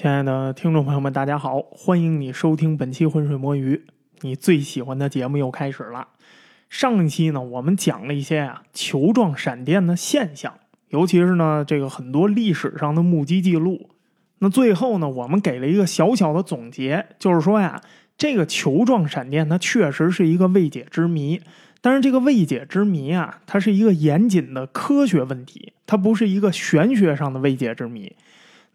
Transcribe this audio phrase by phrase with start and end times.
[0.00, 3.84] 亲爱的听众朋友们，大家好，欢迎你收听本期浑水摸鱼，
[4.22, 6.08] 你最喜欢的节目又开始了。
[6.70, 10.54] 上一期呢，我们讲了一些啊球状闪电的现象，
[10.88, 13.90] 尤其是呢这个很多历史上的目击记录。
[14.38, 17.82] 那最后呢，我们给了一个小小的总结，就是说呀，
[18.16, 21.42] 这个球状闪电它确实是一个未解之谜。
[21.82, 28.16] 但是这个未解之谜啊，它是一个严谨的科学问题，它不是一个玄学上的未解之谜。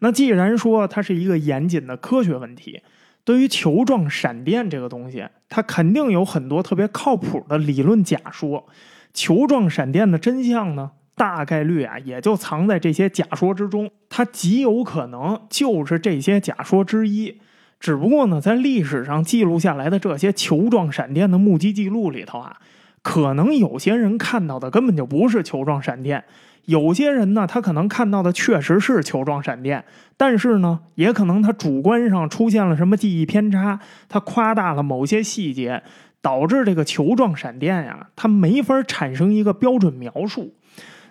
[0.00, 2.82] 那既然说它是一个严谨的科学问题，
[3.24, 8.66] 对于球状闪电这个东西，它肯定有很多特别靠谱的理论假说。
[9.12, 17.40] 球状闪电的真相呢，大概率啊也就藏在这些假说之中，它极有可能就是这些假说之一。
[17.80, 22.58] 只不过呢，在历史上记录下来的这些球状闪电的目击记录里头啊。
[23.02, 26.24] 可能有些人看到的根本就不是球状闪电，
[26.66, 29.84] 有些人呢，他可能看到的确实是球状闪电，
[30.16, 35.82] 但是呢，也可能他主观上出现了什么记忆偏差，他夸大了某些细节，
[36.20, 40.54] 导致这个球状闪电呀，它没法产生一个标准描述。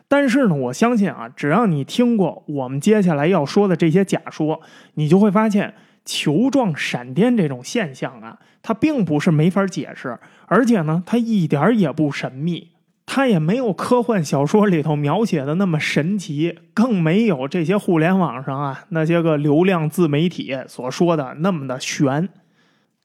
[0.08, 4.62] 但是呢，我相信啊，只要你听过我们接下来要说的这些假说，
[4.94, 5.74] 你就会发现。
[6.08, 12.70] 球状闪电这种现象啊，它并不是没法解释，而且呢，它一点也不神秘，
[13.06, 22.28] 它也没有科幻小说里头描写的那么神奇，更没有这些互联网上啊那些个流量自媒体所说的那么的悬。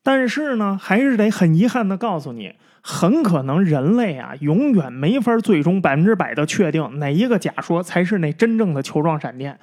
[0.03, 9.59] 但是呢，还是得很遗憾的告诉你，很可能人类啊，永远没法最终百分之百的确定哪一个假说才是那真正的球状闪电。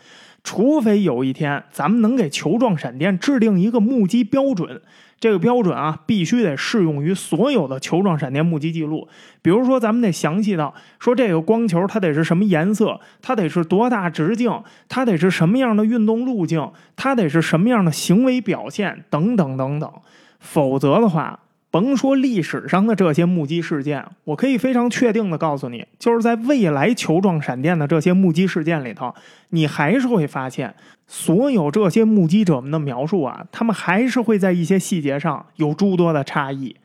[0.47, 4.81] 除非有一天，咱们能给球状闪电制定一个目击标准，
[5.19, 9.09] 这个标准啊，必须得适用于所有的球状闪电目击记录。
[9.41, 19.91] 比如说，咱们得详细到说这个光球它得是什么颜色，它得是多大直径，它得是什么样的运动路径，它得是什么样的行为表现，等等等等。
[20.39, 21.37] 否则的话。
[21.69, 29.13] 甭说历史上的这些目击事件，我可以非常确定的告诉你，就是在未来球状闪电的这些目击事件里头，
[29.49, 30.73] 你还是会发现，
[31.07, 36.77] 所有这些目击者们的描述啊，他们还是会在一些细节上有诸多的差异。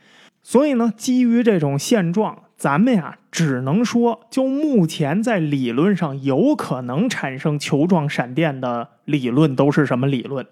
[0.42, 10.44] 所以呢，基于这种现状，咱们呀只能说，就目前在理论上有可能产生球状闪电的理论都是什么理论？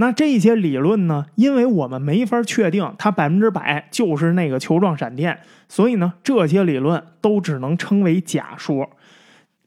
[0.00, 1.26] 那这些理论呢？
[1.34, 8.88] 因为我们没法确定它百分之百就是那个球状闪电，所以呢，这些理论都只能称为假说。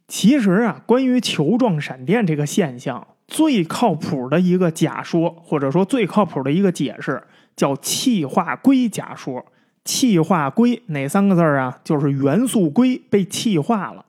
[0.08, 7.22] 其实啊，关于球状闪电这个现象，最靠谱的一个假说，或者说最靠谱的一个解释，
[7.58, 9.46] 叫气化硅假说。
[9.84, 11.78] 气化硅哪三个字啊？
[11.84, 14.06] 就是元素硅被气化了。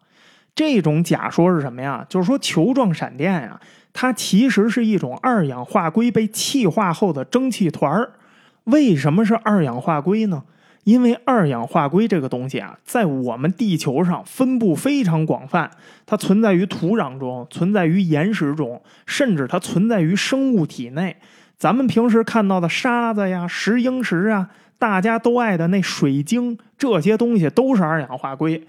[0.55, 2.07] 这种假说是什么呀？
[2.09, 3.59] 就是说球状闪电呀。
[3.93, 8.13] 它其实是一种二氧化硅被气化后的蒸汽团儿。
[8.65, 10.45] 为什么是二氧化硅呢？
[10.85, 15.71] 因为二氧化硅这个东西啊，在我们地球上分布非常广泛，
[16.07, 21.17] 它存在于土壤中，存在于岩石中，甚至它存在于生物体内。
[21.57, 28.67] 咱们平时看到的沙子呀、石英石啊，大家都爱的那水晶，这些东西都是二氧化硅。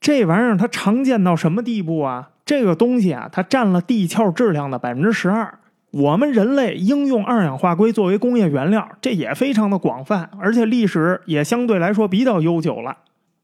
[0.00, 2.30] 这玩意儿它常见到什么地步啊？
[2.44, 5.58] 这个东西啊，它占了地壳质量的百分之十二。
[5.92, 12.96] 我们人类应用二氧化硅作为工业原料，这也非常的广泛，而且历史也相对来说比较悠久了。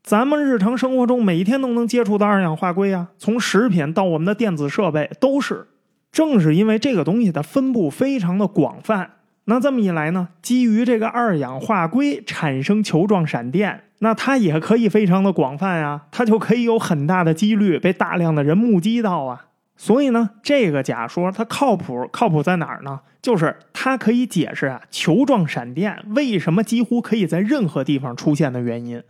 [0.02, 5.66] 咱们日常生活中每天都能接触到二氧化硅啊，从食品到我们的电子设备都是。
[6.10, 9.10] 正是因为这个东西的分布非常的广泛，
[9.50, 13.84] 那这么一来呢，基于这个二氧化硅产生球状闪电。
[14.00, 19.46] 那它也可以非常的广泛呀，它就可以有很大的几率被大量的人目击到啊。
[19.76, 23.00] 所以呢，这个假说它靠谱，靠谱在哪儿呢？
[23.22, 29.02] 就是它可以解释啊球状闪电为什么几乎可以在任何地方出现的原因。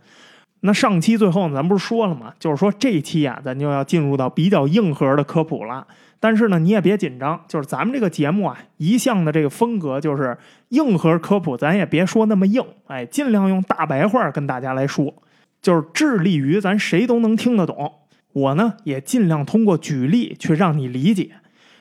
[0.61, 2.33] 那上期最后咱不是说了吗？
[2.39, 5.85] 就是说这期啊，咱就要进入到比较硬核的科普了。
[6.19, 10.37] 但是呢，你也别紧张，就是咱们这个节目啊，一向的这个风格就是
[10.69, 15.13] 硬核科普，咱也别说那么硬，哎，尽量用大白话跟大家来说，
[15.61, 17.93] 就是致力于咱谁都能听得懂。
[18.33, 21.31] 我呢，也尽量通过举例去让你理解。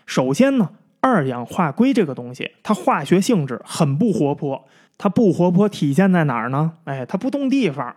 [0.07, 0.71] 首先呢，
[1.01, 4.65] 二氧化硅这个东西，它化学性质很不活泼，
[4.97, 6.75] 它不活泼体现在哪儿呢？
[6.85, 7.95] 哎，它不动地方，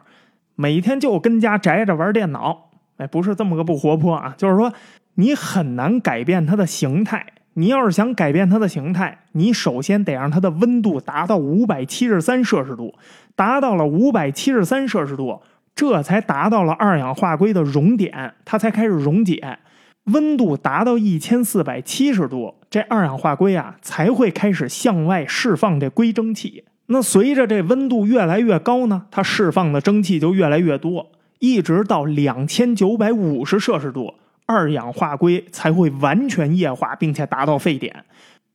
[0.56, 4.74] 每天就跟家宅着玩电脑，哎，不是这么个不活泼啊，就是说。
[5.15, 7.25] 你很难改变它的形态。
[7.56, 12.95] 你要是想改变它的形态，你首先得让它的温度达到五百七十三摄氏度。
[13.36, 15.42] 达到了五百七十三摄氏度，
[15.75, 19.59] 这才达到了二氧化硅的熔点，它才开始溶解。
[20.06, 26.63] 温度达到一千四百七十度，这二氧化硅啊才会开始向外释放这硅蒸气。
[26.91, 31.09] 那随着这温度越来越高呢，它释放的蒸汽就越来越多，
[31.39, 34.13] 一直到两千九百五十摄氏度，
[34.45, 38.03] 二氧化硅才会完全液化，并且达到沸点。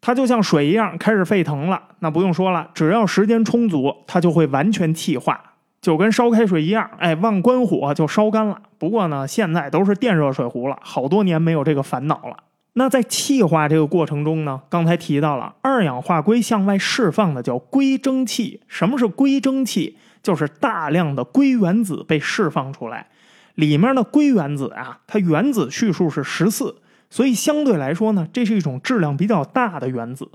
[0.00, 1.82] 它就像水一样开始沸腾了。
[2.00, 5.40] 那不用说了，只要时间充足，它就会完全气化。
[5.80, 8.60] 就跟烧开水一样，哎，忘关火就烧干了。
[8.76, 12.36] 不过呢，现在都是电热水壶了，好多年没有这个烦恼了。
[12.78, 18.60] 那在气化这个过程中呢，刚才提到了二氧化硅向外释放的叫硅蒸气。
[18.68, 19.96] 什么是硅蒸气？
[20.22, 23.06] 就是大量的硅原子被释放出来。
[23.54, 26.76] 里面的硅原子啊，它原子序数是十四，
[27.08, 30.28] 所以相对来说呢，这是一种质量比较大的原子。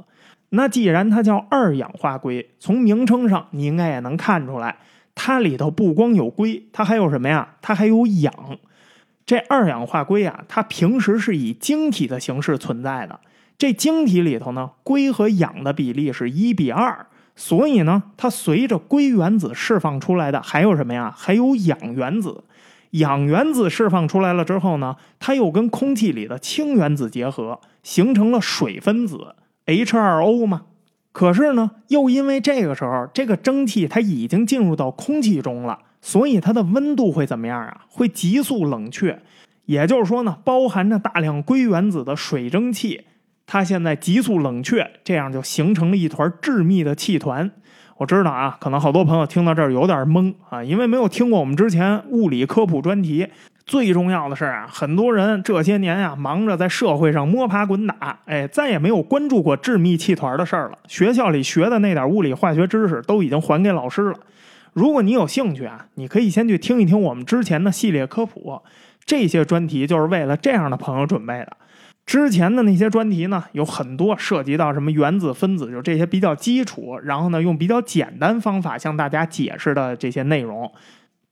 [0.50, 4.78] 那既然它叫二氧化硅，从名称上你应该也能看出来。
[5.14, 7.56] 它里头不光有硅，它还有什么呀？
[7.62, 8.34] 它还有氧。
[9.26, 13.20] 这二氧化硅啊，它平时是以晶体的形式存在的。
[13.58, 17.06] 这晶体里头呢，硅和氧的比例是一比二。
[17.36, 21.14] 所以呢，它随着硅原子释放出来的还有什么呀？
[21.16, 22.44] 还有氧原子。
[22.92, 29.36] 氧原子释放出来了之后呢，它又跟空气里的氢原子结合，形成了水分子
[29.66, 30.64] H2O 嘛。
[31.14, 37.86] 可是呢，又因为这个时候这个蒸汽它已经进入到空气中了，所以它的温度会怎么样啊？
[37.88, 39.21] 会急速冷却。
[39.65, 43.06] 也就是说呢，包含着大量硅原子的水蒸气，
[43.45, 47.50] 它现在急速冷却，这样就形成了一团致密的气团。
[47.98, 53.27] 我知道啊，可能好多朋友听到这儿有点懵啊，因为没有听过我们之前物理科普专题。
[53.63, 60.80] 最重要的是啊，很多人这些年啊忙着在社会上摸爬滚打，哎，再也没有关注过致密气团的事儿了。
[60.88, 64.19] 学校里学的那点物理化学知识都已经还给老师了。
[64.74, 68.62] 如果你有兴趣啊，你可以先去听一听我们之前的系列科普，
[69.06, 71.58] 这些专题就是为了这样的朋友准备的。
[72.06, 80.72] 之前的那些专题呢，有很多涉及到什么原子、分子，就这些比较基础，然后呢用比较简单方法向大家解释的这些内容，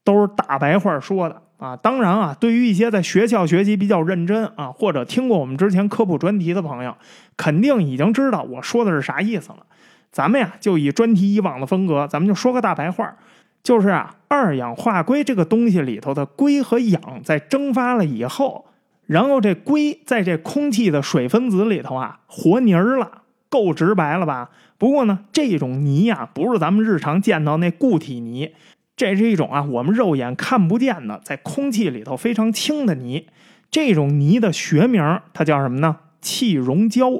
[0.03, 1.41] 都是大白话说的。
[1.57, 6.95] 啊，当然啊，对于一些在学校学习比较认真啊，或者听过我们之前科普专题的朋友，
[7.35, 9.65] 肯定已经知道我说的是啥意思了。
[10.11, 13.13] 咱们呀，就以专题以往的风格，咱们就说个大白话，
[13.61, 18.65] 就是啊，二氧化硅这个东西里头的硅和氧在蒸发了以后，
[19.05, 24.49] 然后这硅在这空气的水分子里头啊和泥儿了，够直白了吧？
[24.77, 28.51] 不过呢，这种泥呀，不是咱们日常见到那固体泥。
[28.95, 33.27] 这是一种啊，我们肉眼看不见的，在空气里头非常轻的泥。
[33.69, 35.97] 这种泥的学名它叫什么呢？
[36.21, 37.11] 气溶胶。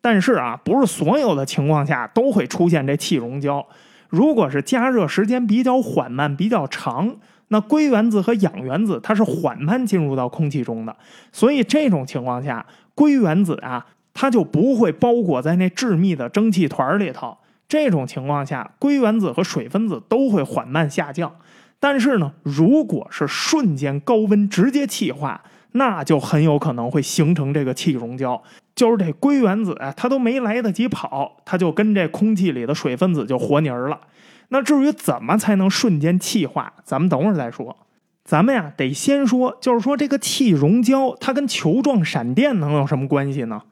[0.00, 3.66] 但是啊，不是所有的情况下都会出现这气溶胶。
[4.12, 7.16] 如果是加热时间比较缓慢、比较长，
[7.48, 10.94] 那硅原子和氧原子它是缓慢进入到空气中的，
[11.32, 17.38] 所以这种情况下，硅原子啊，它就不会包裹在那致密的蒸汽团里头。
[17.66, 21.34] 这种情况下，硅原子和水分子都会缓慢下降。
[21.80, 25.42] 但是呢，如果是瞬间高温直接气化，
[25.72, 28.42] 那就很有可能会形成这个气溶胶。
[28.74, 34.00] 就是这硅原子啊，它都没来得及跑，它就跟这空气里的水分子就和泥儿了。
[34.48, 37.76] 那至于怎么才能瞬间气化，咱们等会儿再说。
[38.24, 43.62] 咱们呀，得先说，就是说这个气溶胶它跟球状闪电能有什么关系呢？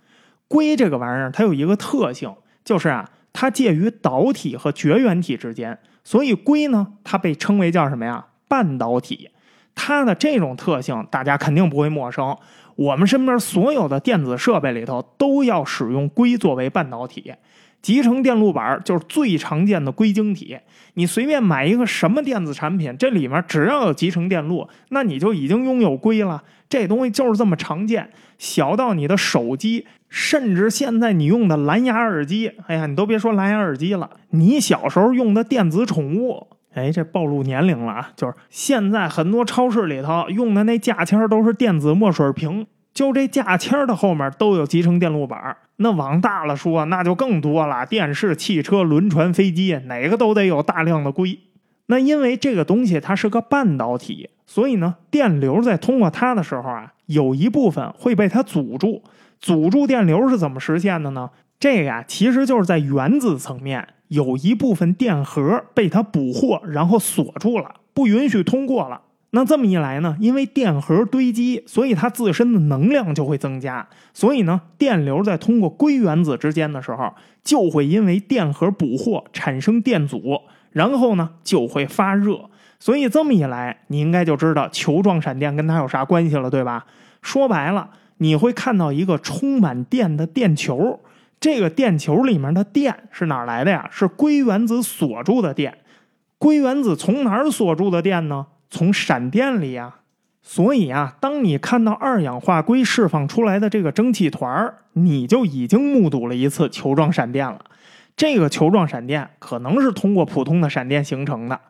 [0.48, 3.08] 硅这个玩意儿它有一个特性，就是啊。
[3.32, 8.26] 它介于导体和绝缘体之间，所以硅呢，它被称为叫什么呀？
[8.48, 9.30] 半导体。
[9.76, 12.36] 它的这种特性，大家肯定不会陌生。
[12.80, 17.34] 我们身边所有的电子设备里头都要使用硅作为半导体。
[17.82, 20.56] 集成电路板就是最常见的硅晶体。
[20.94, 26.42] 你随便买一个什么电子产品，这里面只要有集成电路，那你就已经拥有硅了。
[26.70, 29.86] 这东西就是这么常见，小到你的手机。
[30.08, 38.10] 甚至现在你用的蓝牙耳机，哎呀，你都别说蓝牙耳机了，你小时候用的电子宠物，哎，这暴露年龄了啊！
[38.14, 45.56] 就是现在很多超市里头用的那价签都是电子墨水屏，就这价签的后面都有集成电路板。
[45.76, 51.38] 那往大了说，那就更多了，电视、汽车、轮船、飞机，哪个都得有大量的硅。
[51.86, 59.02] 那因为这个东西它是个半导体，所以呢，电流在通过它的时候啊，有一部分会被它阻住。
[59.40, 61.30] 阻住电流是怎么实现的呢？
[61.58, 69.00] 这个呀，其实就是在原子层面有一部分电荷被它捕获，然后锁住了，不允许通过了。
[69.30, 73.86] 那这么一来呢，因为电荷堆积，所以它自身的能量就会增加。
[74.12, 77.14] 所以呢，电流在通过硅原子之间的时候，
[77.44, 80.40] 就会因为电荷捕获产生电阻，
[80.72, 82.50] 然后呢就会发热。
[82.80, 86.84] 所以这么一来，你应该就知道球状闪电跟它有啥关系了，对吧？
[87.22, 87.90] 说白了。
[88.22, 90.98] 你会看到一个充满电的电球。
[91.40, 93.88] 这个电球里面的电是哪来的呀？
[93.90, 95.78] 是硅原子锁住的电。
[96.36, 98.46] 硅原子从哪儿锁住的电呢？
[98.68, 99.96] 从闪电里呀。
[100.42, 107.64] 所以啊，当你看到二氧化硅释放出来的这个蒸汽团儿你就已经目睹了一次球状闪电了。
[108.16, 111.60] 这个球状闪电可能是通过普通的闪电形成的，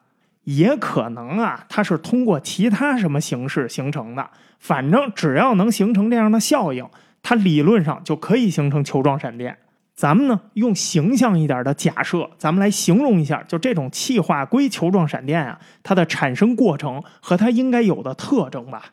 [0.45, 4.31] 也可能啊，它是通过其他什么形式形成的。
[4.59, 6.87] 反正只要能形成这样的效应，
[7.23, 9.59] 它理论上就可以形成球状闪电。
[9.95, 18.93] 咱们呢，用形象一点的假设，咱们来形容一下，就这种气化硅球状闪电啊，它的产生过程和它应该有的特征吧。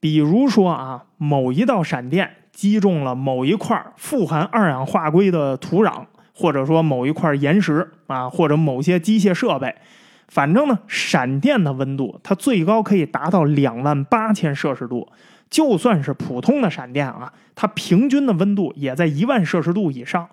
[0.00, 9.76] 比如说啊，某一道闪电击中了某一块富含二氧化硅的土壤，或者说某一块岩石啊，或者某些机械设备，
[10.28, 15.06] 反正呢，闪电的温度它最高可以达到两万八千摄氏度。
[15.50, 20.28] 就算是普通的闪电啊，它平均的温度也在一万摄氏度以上。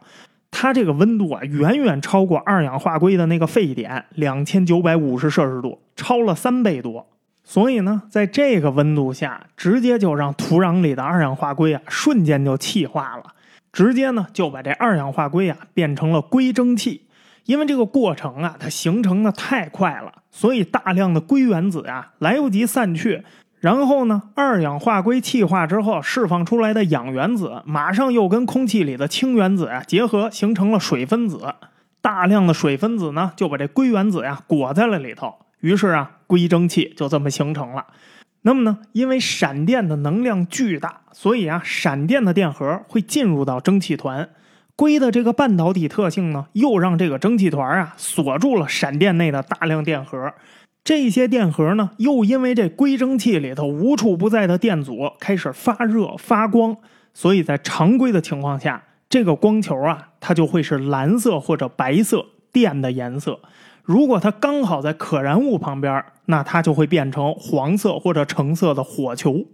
[0.49, 7.05] 它这个温度啊，远远超过二氧化硅的那个沸点两千九百五十摄氏度，超了三倍多。
[7.43, 13.33] 所以呢，在这个温度下，直接就让土壤里的二氧化硅啊，瞬间就气化了，
[13.73, 17.07] 直接呢就把这二氧化硅啊变成了硅蒸气。
[17.45, 23.23] 因为这个过程啊，它形成的太快了，所以大量的硅原子啊来不及散去。
[23.67, 31.53] 然后呢，二氧化硅气化之后释放出来的氧原子，马上又跟空气里的氢原子啊结合，形成了水分子。
[32.01, 35.35] 大量的水分子呢，就把这硅原子呀裹在了里头。
[35.59, 37.87] 于是啊，硅蒸气就这么形成了。
[38.43, 44.29] 那么呢，因为闪电的能量巨大，所以啊，闪电的电荷会进入到蒸汽团。
[44.77, 50.33] 硅的这个半导体特性呢，又让这个蒸汽团啊锁住了闪电内的大量电荷。
[50.87, 56.77] 这些电荷呢，又因为这硅蒸汽里头无处不在的电阻开始发热发光，
[57.13, 63.41] 所以在常规的情况下，这个光球啊，它就会是蓝色或者白色电的颜色。
[63.83, 69.45] 如果它刚好在可燃物旁边，那它就会变成黄色或者橙色的火球。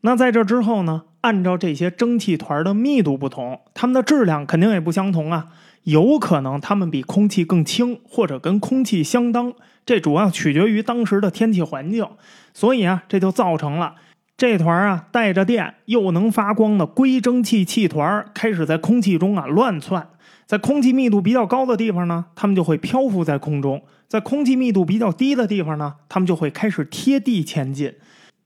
[0.00, 5.46] 那在这之后呢，按照这些蒸汽团的密度不同，它们的质量肯定也不相同啊。
[5.84, 9.52] 有可能它们比空气更轻，或者跟空气相当。
[9.84, 12.06] 这主要取决于当时的天气环境，
[12.54, 13.96] 所以啊，这就造成了
[14.36, 20.08] 这团啊带着电又能发光的硅蒸汽气团开始在空气中啊乱窜。
[20.46, 27.94] 在空气密度比较高的地方呢，它们就会漂浮在空中；在空气密度比较低的地方呢，它们就会开始贴地前进。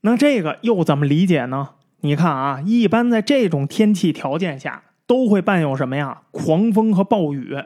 [0.01, 1.69] 那这个又怎么理解呢？
[2.01, 6.21] 你看啊，一般在这种天气条件下，都会伴有什么呀？
[6.29, 7.57] 狂风和暴雨。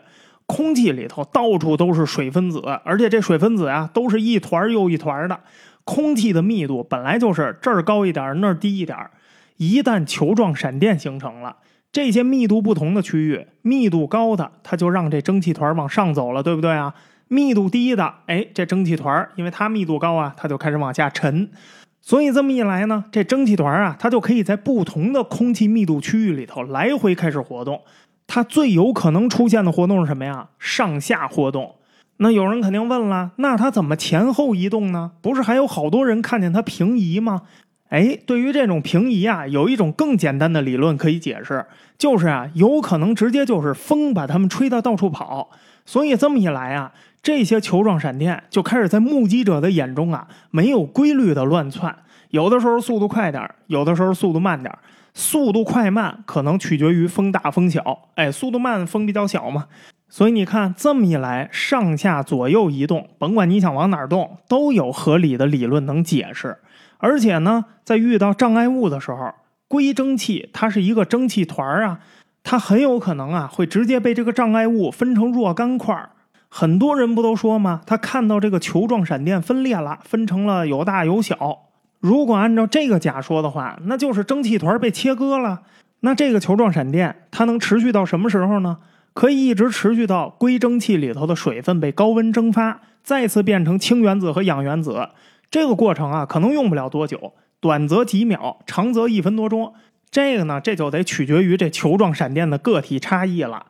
[0.51, 5.39] 空气里头到处都是水分子，而且这水分子啊都是一团又一团的。
[5.83, 8.97] 空气的密度本来就是这儿高一点，那儿低一点。
[9.57, 11.57] 一旦球状闪电形成了，
[11.91, 16.95] 这些密度不同的区域，密度高的它就让这蒸汽团往上走了，对不对啊？
[17.27, 21.47] 密度低的，哎，这蒸汽团因为它密度高啊，它就开始往下沉。
[22.01, 27.81] 所以这么一来呢，这蒸汽团啊，它就可以在不同的空气密度区域里头来回开始活动。
[28.31, 30.49] 它最有可能出现的活动是什么呀？
[30.59, 31.75] 上下活动。
[32.17, 35.13] 那有人肯定问了，那它怎么前后移动呢？
[35.19, 37.41] 不是还有好多人看见它平移吗？
[37.89, 41.65] 哎，对于这种平移啊，有一种更简单的理论可以解释，
[41.97, 45.49] 就是啊，有可能直接就是风把它们吹得到处跑。
[45.87, 46.91] 所以这么一来啊，
[47.23, 51.95] 这些球状闪电就开始在目击者的眼中啊，没有规律的乱窜，
[52.29, 54.71] 有的时候速度快点有的时候速度慢点
[55.19, 59.65] 速度快慢可能取决于风大风小，哎，速度慢风比较小嘛，
[60.07, 66.59] 所以你看这么一来，上下左右移动，甭管你想往哪儿动，都有合理的理论能解释。
[66.99, 69.33] 而且呢，在遇到障碍物的时候，
[69.67, 71.99] 硅蒸汽它是一个蒸汽团儿啊，
[72.41, 76.11] 它很有可能啊会直接被这个障碍物分成若干块儿
[76.47, 77.81] 很多人不都说吗？
[77.85, 81.68] 他看到这个球状闪电分裂了，分成了有大有小。
[81.99, 85.61] 如果按照这个假说的话，那就是蒸汽团被切割了。
[86.01, 88.77] 那这个球状闪电它能持续到什么时候呢？
[89.13, 95.09] 可以一直持续到硅蒸汽里头的水分被高温蒸发，再次变成氢原子和氧原子。
[95.51, 99.73] 这个过程啊，可能用不了多久，短则几秒，长则一分多钟。
[100.09, 103.65] 这个呢，这就得取决于这球状闪电的个体差异了，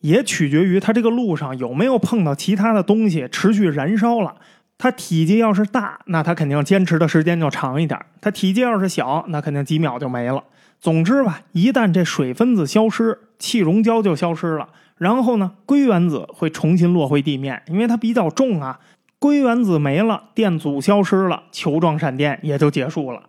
[0.00, 4.36] 也取决于它这个路上有没有碰到其他的东西持续燃烧了。
[4.76, 10.42] 它体积要是大，那它肯定坚持的时间就长一点；它体积要是小，那肯定几秒就没了。
[10.80, 18.80] 总之吧，一旦这水分子消失，气溶胶就消失了，然后呢，硅原子会重新落回地面，因为它比较重啊。
[19.18, 23.22] 硅原子没了，电阻消失了，球状闪电也就结束了。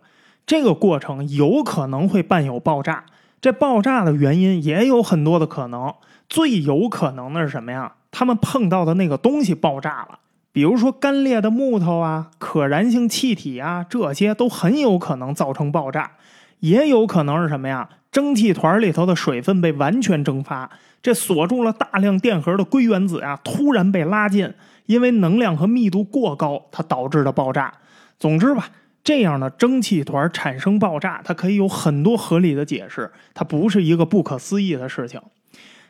[0.44, 3.04] 这个过程有可能会伴有爆炸。
[3.40, 5.94] 这爆炸的原因也有很多的可能，
[6.28, 7.94] 最有可能的是什么呀？
[8.10, 10.18] 他们碰到的那个东西爆炸了，
[10.56, 16.12] 比如说干裂的木头啊、可燃性气体啊，这些都很有可能造成爆炸。
[16.60, 17.86] 也有可能是什么呀？
[18.10, 20.70] 蒸汽团里头的水分被完全蒸发，
[21.02, 24.50] 这锁住了大量电荷的硅原子啊，突然被拉近，
[24.86, 27.70] 因为能量和密度过高，它导致的爆炸。
[28.18, 28.70] 总之吧，
[29.04, 35.20] 这样的蒸汽团产生爆炸，它可以有很多合理的解释，它不是一个不可思议的事情。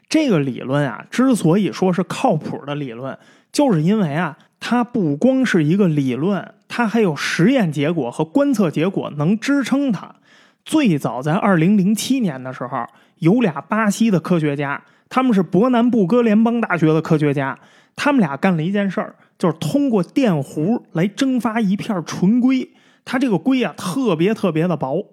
[0.08, 3.16] 这个理论啊，之所以说是靠谱的理论，
[3.52, 10.16] 就是因为啊，它不光是一个理论，它还有实验结果和观测结果能支撑它。
[10.64, 12.84] 最早在二零零七年的时候，
[13.18, 17.56] 有俩巴西的科学家，他们是伯南布哥联邦大学的科学家，
[17.94, 22.68] 他们俩干了一件事儿，就是通过电弧来蒸发一片纯硅，
[23.04, 25.06] 它这个硅啊特别特别的薄，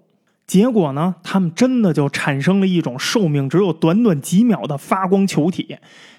[0.46, 5.78] 结果呢，他们真的就产生了一种寿命只有短短几秒的发光球体，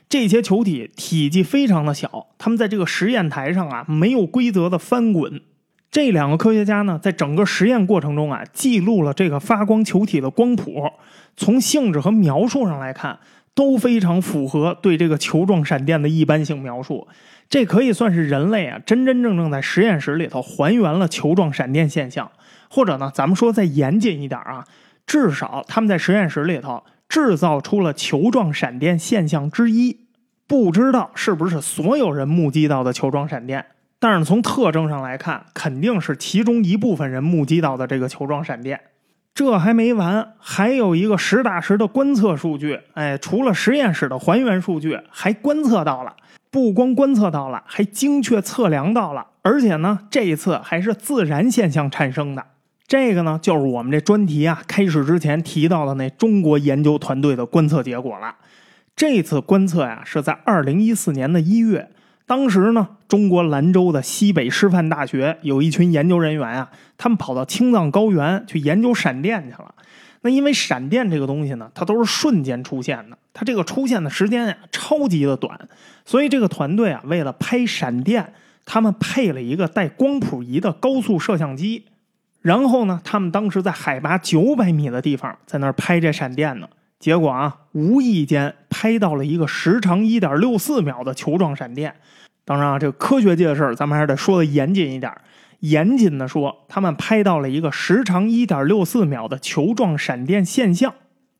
[0.08, 5.42] 这些球体体积非常的小，他们在这个实验台上啊没有规则的翻滚。
[5.90, 10.90] 这两个科学家呢，在整个实验过程中啊，记录了这个发光球体的光谱。
[11.36, 13.18] 从性质和描述上来看，
[13.54, 17.06] 都非常符合对这个球状闪电的一般性描述。
[17.48, 22.28] 这可以算是人类啊，真真正正在实验室里头还原了球状闪电现象。
[22.74, 24.64] 或者呢，咱们说再严谨一点啊，
[25.06, 30.08] 至少他们在实验室里头制造出了球状闪电现象之一。
[30.48, 33.64] 不知道是不是所有人目击到的球状闪电？
[34.00, 38.80] 但是从特征上来看，肯定是其中一部分人目击到的这个球状闪电。
[39.32, 42.80] 这还没完，还有一个实打实的观测数据。
[42.94, 46.16] 哎，除了实验室的还原数据，还观测到了，
[46.50, 49.28] 不光观测到了，还精确测量到了。
[49.42, 52.44] 而且呢，这一次还是自然现象产生的。
[52.86, 58.34] 这个呢，就是我们这专题啊开始之前提到的那中国研究团队的观测结果了。
[58.94, 61.90] 这次观测呀，是在二零一四年的一月。
[62.26, 69.74] 当时呢，中国兰州的西北师范大学有一群研究人员啊，他们跑到青藏高原去研究闪电去了。
[70.20, 75.58] 那因为闪电这个东西呢，它都是瞬间出现的，它这个出现的时间呀超级的短，
[76.04, 78.32] 所以这个团队啊，为了拍闪电，
[78.64, 81.86] 他们配了一个带光谱仪的高速摄像机。
[82.44, 86.68] 然后呢，他们当时在海拔九百米的地方，在那儿拍这闪电呢。
[87.00, 91.94] 结果啊，无意间拍到了一个时长一点六四秒的球状闪电。
[92.44, 95.10] 当然啊，这个科学界的事儿，咱们还是得说的严谨一点。
[95.60, 100.92] 严谨的说，他们拍到了一个时长一点六四秒的球状闪电现象。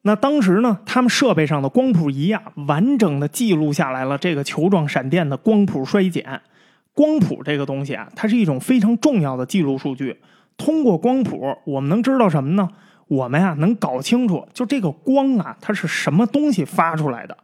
[0.07, 6.41] 那当时呢，他们设备上的光谱仪啊，完整的记录下来了这个球状闪电的光谱衰减。
[6.95, 10.17] 光谱这个东西啊，它是一种非常重要的记录数据。
[10.57, 12.69] 通过光谱，我们能知道什么呢？
[13.09, 17.37] 我们呀，能搞清楚，就这个光啊，它是什么东西发出来的。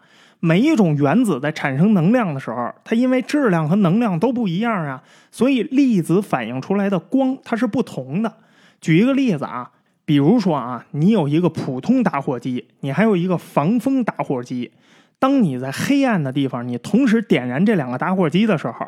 [0.42, 8.32] 每一种原子在产生能量的时候，它因为质量和能量都不一样啊，所以粒子反映出来的光它是不同的。
[8.80, 9.70] 举一个例子啊，
[10.06, 14.72] 比如说啊，你有一个普通打火机，你还有一个防风打火机。
[15.18, 18.86] 当你在黑暗的地方，你同时点燃这两个打火机的时候，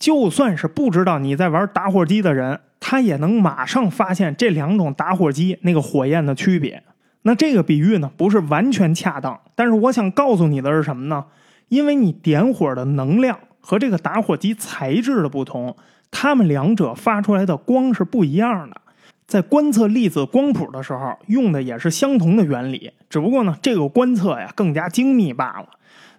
[0.00, 6.82] 就算是不知道你在玩打火机的人，他也能马上发现这两种打火机那个火焰的区别。
[7.22, 11.24] 那这个比喻呢，不是完全恰当，但是我想告诉你的是什么呢？
[11.68, 15.76] 因为你点火的能量和这个打火机材质的不同，
[16.10, 18.80] 它们两者发出来的光是不一样的。
[19.26, 25.66] 在观测粒子光谱的时候，用的也是相同的原理，只不过呢，这个观测呀更加精密罢了。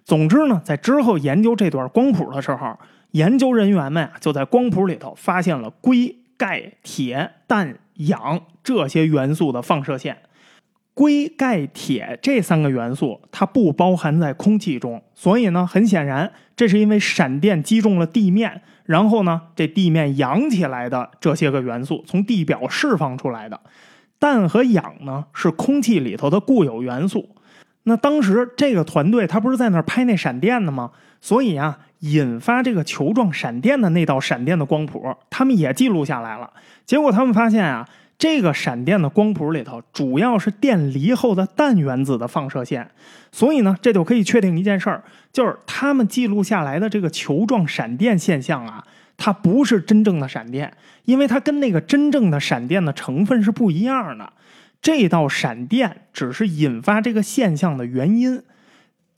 [0.04, 2.78] 总之呢，在之后研究这段光谱的时候，
[3.12, 10.22] 研究人员们啊就在光谱里头发现了硅、钙、铁、氮、氧这些元素的放射线。
[10.94, 23.60] 硅、钙、铁这三个元素，它不包含在空气中，所以呢，很显然，这是因为闪电击中了地面，然后呢，这地面扬起来的这些个元素从地表释放出来的。
[24.18, 27.28] 氮和氧呢，是空气里头的固有元素。
[27.84, 30.90] 那当时这个团队他不是在那儿拍那闪电的吗？
[31.20, 36.50] 所以啊，引发这个球状闪电的那道闪电的光谱，他们也记录下来了。
[36.84, 37.88] 结果他们发现啊。
[38.20, 42.86] 这个闪电的光谱里头，主要是电离后的氮原子的放射线，
[43.32, 48.84] 所以呢，这就可以确定一件事儿，就是他们记录下来的这个球状闪电现象啊，
[49.16, 50.70] 它不是真正的闪电，
[51.06, 54.30] 因为它跟那个真正的闪电的成分是不一样的。
[54.82, 58.42] 这道闪电只是引发这个现象的原因。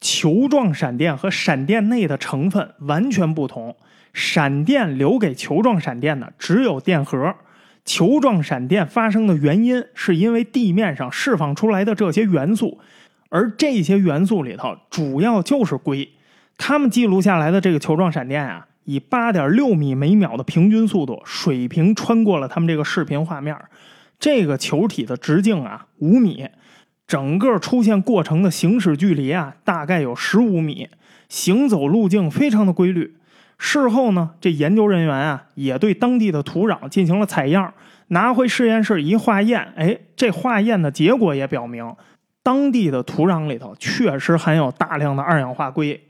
[0.00, 3.76] 球状闪电和闪电内的成分完全不同，
[4.12, 7.36] 闪电留给球状闪电的只有电荷。
[7.84, 12.80] 球状闪电发生的原因是因为地面上释放出来的这些元素，
[13.28, 16.10] 而这些元素里头主要就是硅。
[16.58, 23.56] 他们记录下来的这个球状闪电啊，以八点六米每秒的平均速度水平穿过了他们这个视频画面。
[24.22, 26.46] 这个球体的直径啊五米，
[27.08, 30.88] 整个出现过程的行驶距离啊大概有十五米，
[31.28, 33.16] 行走路径非常的规律。
[33.58, 37.74] 事后呢，这研究人员啊也对当地的土壤进行了采样，
[38.08, 41.92] 拿回实验室一化验，哎，这化验的结果也表明，
[42.44, 46.00] 当地的土壤里头确实含有大量的二氧化硅。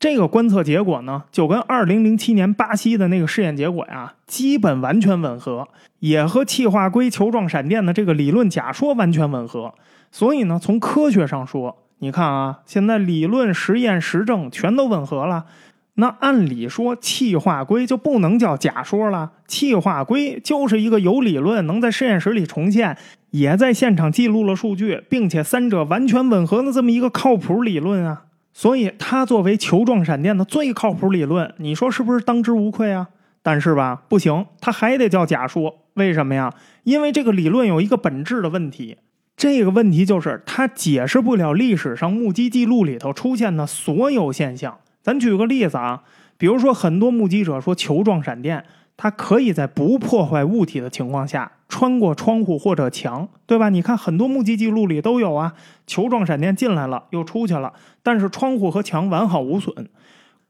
[0.00, 5.68] 这个观测结果呢，就跟2007年巴西的那个试验结果呀，基本完全吻合，
[6.00, 9.74] 也和气化硅球状闪电的这个理论假说完全吻合。
[10.10, 15.44] 所以呢，从科学上说，你看啊，现在理论、实验、实证全都吻合了。
[15.94, 19.32] 那按理说，气化硅就不能叫假说了。
[19.48, 22.96] 气化硅就是一个有理论，能在实验室里重现，
[23.30, 28.22] 也在现场记录了数据，并且三者完全吻合的这么一个靠谱理论啊。
[28.54, 33.08] 所以，它作为球状闪电的最靠谱理论，你说是不是当之无愧啊？
[33.50, 35.74] 但是吧，不行，它还得叫假说。
[35.94, 36.52] 为什么呀？
[36.84, 38.98] 因为这个理论有一个本质的问题，
[39.38, 44.76] 这个问题就是它解释不了历史上目击记录里头出现的所有现象。
[45.00, 46.02] 咱举个例子啊，
[46.36, 48.62] 比如说很多目击者说球状闪电，
[48.98, 53.70] 它可以在不破坏物体的情况下穿过窗户或者墙，对吧？
[53.70, 55.54] 你看很多目击记录里都有啊，
[55.86, 59.88] 球状闪电进来了又出去了，但是窗户和墙完好无损。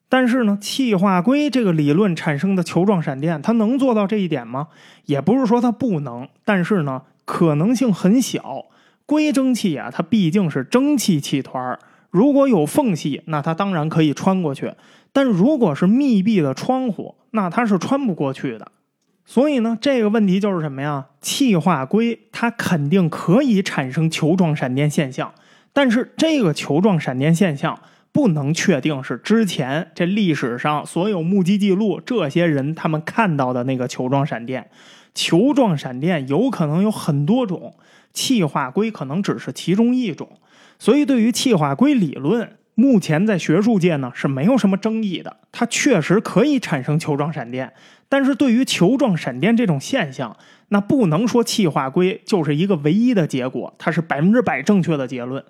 [0.08, 4.68] 但是呢，气化硅这个理论产生的球状闪电，它能做到这一点吗？
[5.04, 8.64] 也不是说它不能，但是呢，可能性很小。
[9.04, 11.78] 硅蒸汽啊，它毕竟是蒸汽气团儿。
[12.10, 14.68] 如果有缝隙，那它当然可以穿过去；
[15.12, 18.72] 但如果是密闭的窗户，那它是穿不过去的。
[19.26, 21.06] 所以呢，这个问题就是什么呀？
[21.20, 25.34] 气化硅它肯定可以产生球状闪电现象，
[25.74, 27.78] 但是这个球状闪电现象
[28.18, 34.68] 不能确定是之前这历史上所有目击记录这些人他们看到的那个球状闪电。
[35.14, 37.76] 球状闪电有可能有很多种，
[38.12, 40.28] 气化硅可能只是其中一种。
[40.80, 45.36] 所以，对于气化硅理论，目前在学术界呢是没有什么争议的。
[45.52, 47.72] 它确实可以产生球状闪电，
[48.08, 50.36] 但是对于球状闪电这种现象，
[50.70, 55.44] 那不能说气化硅就是一个唯一的结果，它是百分之百正确的结论。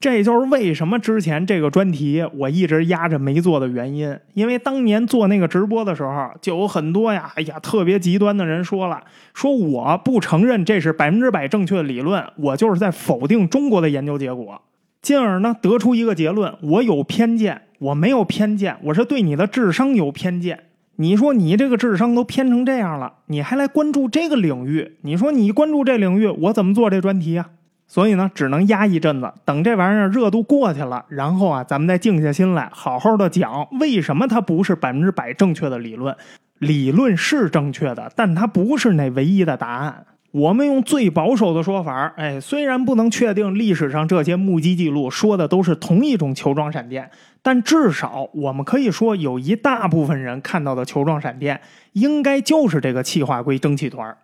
[0.00, 4.18] 这就是为什么之前这个专题我一直压着没做的原因。
[4.32, 9.02] 因为当年做那个直播的时候，就有很多呀，哎呀，特别极端的人说了，
[9.34, 14.62] 说我不承认这是百分之百正确的理论，我就是在否定中国的研究结果。
[15.02, 20.60] 进而呢，得出一个结论：我有偏见，我没有偏见，我是对你的智商有偏见。
[20.96, 24.96] 你说你这个智商都偏成这样了，你还来关注这个领域？
[25.02, 27.50] 你说你关注这领域，我怎么做这专题啊？
[27.90, 36.16] 所以呢，只能压一阵子，等这玩意儿热度过去了，然后啊，咱们再静下心来，好好的讲为什么它不是百分之百正确的理论。
[36.60, 40.06] 理论是正确的，但它不是那唯一的答案。
[40.30, 47.10] 我们用最保守的说法，哎，虽然不能确定历史上这些目击记录说的都是同一种球状闪电，
[47.42, 51.60] 但至少我们可以说，有一大部分人看到的球状闪电，
[51.94, 54.16] 应该就是这个气化硅蒸汽团。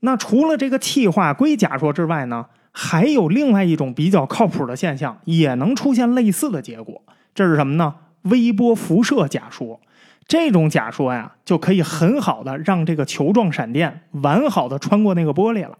[0.00, 7.00] 那除了这个气化硅假说之外呢，还有另外一种比较靠谱的现象，也能出现类似的结果。
[7.34, 7.94] 这是什么呢？
[8.22, 9.80] 微波辐射假说。
[10.26, 15.76] 这种假说呀，就可以很好的让这个球状闪电完好的穿过那个玻璃了。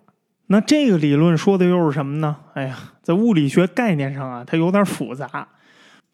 [0.48, 2.36] 那这个理论说的又是什么呢？
[2.54, 5.48] 哎呀，在物理学概念上啊，它有点复杂。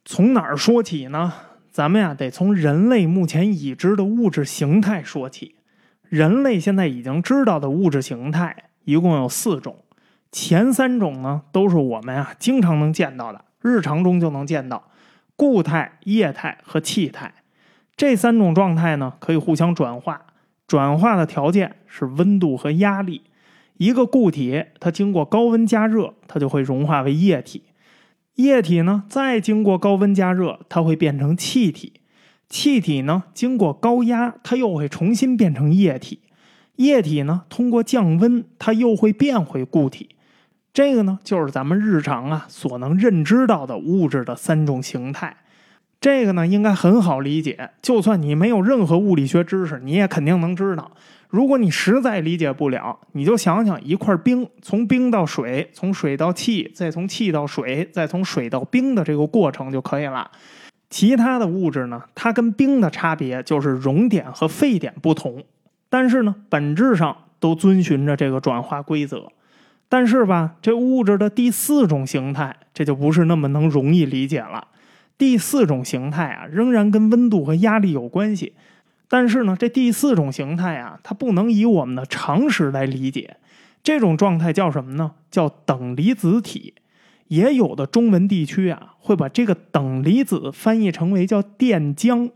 [0.04, 1.32] 从哪儿说起呢？
[1.70, 5.56] 咱们呀，得从人类目前已知的物质形态说起。
[6.08, 9.76] 人类现在已经知道的物质形态一共有四种，
[10.30, 14.84] 前三种呢，都是我们啊经常能见到的，日常中就能见到：
[15.36, 17.34] 固态、液态和气态。
[17.96, 20.22] 这三种状态呢，可以互相转化。
[20.66, 23.22] 转化的条件是温度和压力。
[23.78, 27.62] 一个固体，它经过高温加热，它就会融化为液体。
[28.34, 31.94] 液体呢，再经过高温加热，它会变成气体。
[32.48, 36.20] 气体呢，经过高压，它又会重新变成液体。
[36.76, 40.10] 液体呢，通过降温，它又会变回固体。
[40.78, 45.36] 这个呢，就是咱们日常啊所能认知到的物质的三种形态。
[46.00, 47.70] 这个呢，应该很好理解。
[47.82, 50.92] 就算你没有任何物理学知识，你也肯定能知道。
[51.26, 60.30] 如果你实在理解不了，你就想想一块冰从冰到水，从水到气，再从气到水，再从水到冰的这个过程就可以了。
[60.88, 65.42] 其他的物质呢，它跟冰的差别就是熔点和沸点不同。
[65.90, 69.32] 但是呢，本质上都遵循着这个转化规则。
[69.88, 74.68] 但是吧，这物质的第四种形态，这就不是那么能容易理解了。
[75.16, 78.52] 第四种形态啊，仍然跟温度和压力有关系，
[79.08, 83.36] 但是呢，这第四种形态啊，它不能以我们的常识来理解。
[83.82, 85.12] 这种状态叫什么呢？
[85.30, 86.74] 叫等离子体。
[87.28, 92.30] 也有的中文地区啊，会把这个等离子翻译成为叫电浆。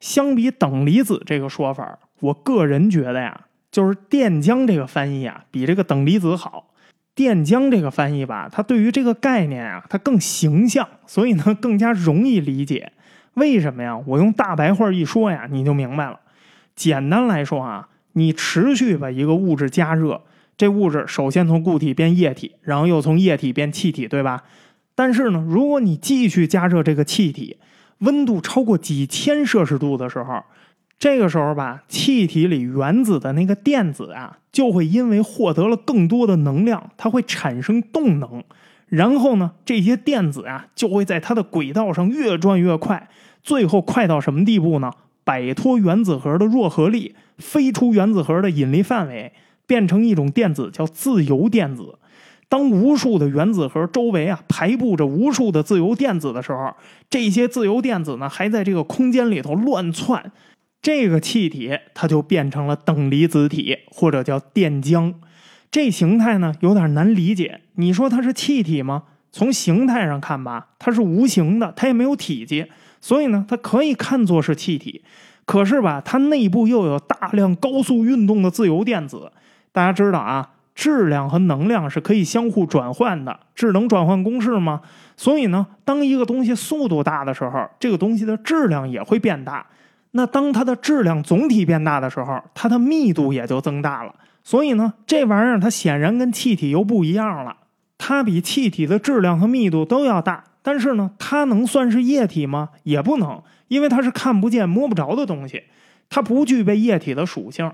[0.00, 6.73] 相比等离子这个说法，我个人觉得呀，就是电浆这个翻译啊，比这个等离子好。
[7.14, 12.92] 电浆这个翻译吧，它对于这个概念啊，它更形象，所以呢更加容易理解。
[13.34, 13.96] 为什么呀？
[14.06, 16.20] 我用大白话一说呀，你就明白了。
[16.74, 20.22] 简单来说啊，你持续把一个物质加热，
[20.56, 24.42] 这物质首先从固体变液体，然后又从液体变气体，对吧？
[24.96, 27.56] 但是呢，如果你继续加热这个气体，
[27.98, 30.42] 温度超过几千摄氏度的时候，
[30.98, 38.42] 这个时候吧，气体里原子的那个电子啊，就会因为获得了更多的能量，它会产生动能。
[38.88, 43.08] 然后呢，这些电子啊，就会在它的轨道上越转越快，
[43.42, 44.92] 最后快到什么地步呢？
[45.24, 49.32] 摆脱原子核的弱合力，飞出原子核的引力范围，
[49.66, 51.98] 变成一种电子，叫自由电子。
[52.48, 56.72] 当无数的原子核周围啊排布着无数的自由电子的时候，
[57.10, 60.30] 这些自由电子呢还在这个空间里头乱窜，
[60.84, 65.14] 这个气体它就变成了等离子体或者叫电浆。
[65.70, 69.04] 这形态呢有点难理解，你说它是气体吗？
[69.32, 72.66] 从形态上看吧，它是无形的，它也没有体积，
[73.00, 75.02] 所以呢它可以看作是气体。
[75.46, 79.32] 可是吧，它内部又有大量高速运动的自由电子。
[79.72, 80.50] 大家知道啊。
[80.74, 84.80] 质量和能量是可以相互转换的，质能转换公式吗？
[85.16, 89.64] 所以呢，当一个东西速度大的时候，这个东西的质量也会变大。
[90.16, 94.14] 那当它的质量总体变大的时候，它的密度也就增大了。
[94.44, 97.56] 所以呢，这玩意儿它显然跟气体又不一样了。
[97.98, 102.68] 它比气体的质量和密度都要大，但是呢，它能算是液体吗？
[102.84, 105.64] 也不能，因为它是看不见摸不着的东西，
[106.08, 107.72] 它不具备液体的属性。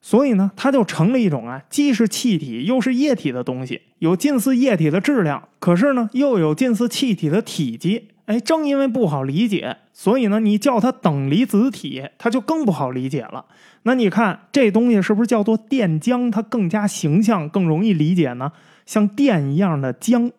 [0.00, 8.08] 所以呢，它就成了一种啊，既是气体又是液体的东西，有近似液体的质量，可是呢，又有近似气体的体积。
[8.30, 13.44] 哎，正因为不好理解，所以呢，你叫它等离子体，它就更不好理解了。
[13.82, 16.30] 那你看这东西是不是叫做电浆？
[16.30, 18.52] 它更加形象，更容易理解呢？
[18.86, 20.30] 像电一样的浆，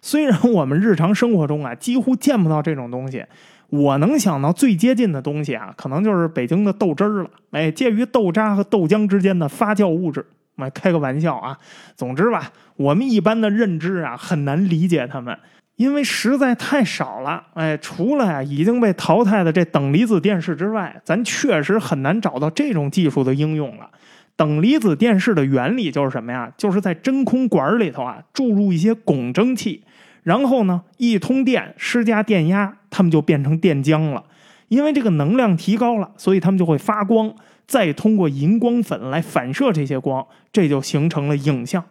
[0.00, 3.24] 虽然我们日常生活中啊，几乎见不到这种东西。
[3.70, 7.30] 我能想到最接近的东西啊，可能就是北京的豆汁儿了。
[7.50, 10.24] 哎，介于豆渣和豆浆之间的发酵物质。
[10.54, 11.58] 我开个玩笑啊。
[11.96, 15.36] 总之吧，我们一般的认知啊，很难理解它们，
[15.80, 17.42] 因为实在太少了。
[17.54, 23.88] 哎，除了呀已经被淘汰的这等离子电视之外，咱确实很难找到这种技术的应用了。
[24.36, 26.52] 等离子电视的原理就是什么呀？
[26.58, 29.82] 就是在真空管里头啊注入一些汞蒸气。
[30.22, 34.22] 然后呢，一通电施加电压，它们就变成电浆了。
[34.68, 37.34] 因为这个能量提高了，所以它们就会发光，
[37.66, 41.82] 再通过荧光粉来反射这些光，这就形成了影像。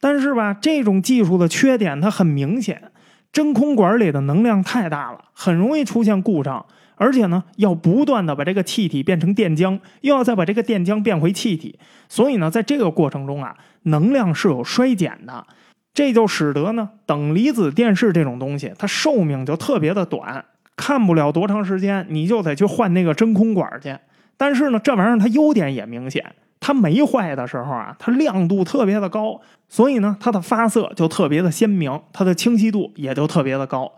[0.00, 2.82] 但是吧，这种技术的缺点它很明显，
[3.34, 11.76] 真空管里的能量太大了，很容易出现故障，而且呢，要不断的把这个气体变成电浆，又要再把这个电浆变回气体，
[12.08, 15.44] 所以呢，在这个过程中啊，能量是有衰减的。
[15.92, 20.44] 这就使得呢，等离子电视这种东西，它寿命就特别的短，
[20.76, 23.96] 看不了多长时间，你就得去换那个真空管去。
[24.36, 33.92] 但是呢，这玩意儿它优点也明显，它没坏的时候啊，它亮度特别的高，所以呢，它的发色就特别的鲜明，它的清晰度也就特别的高。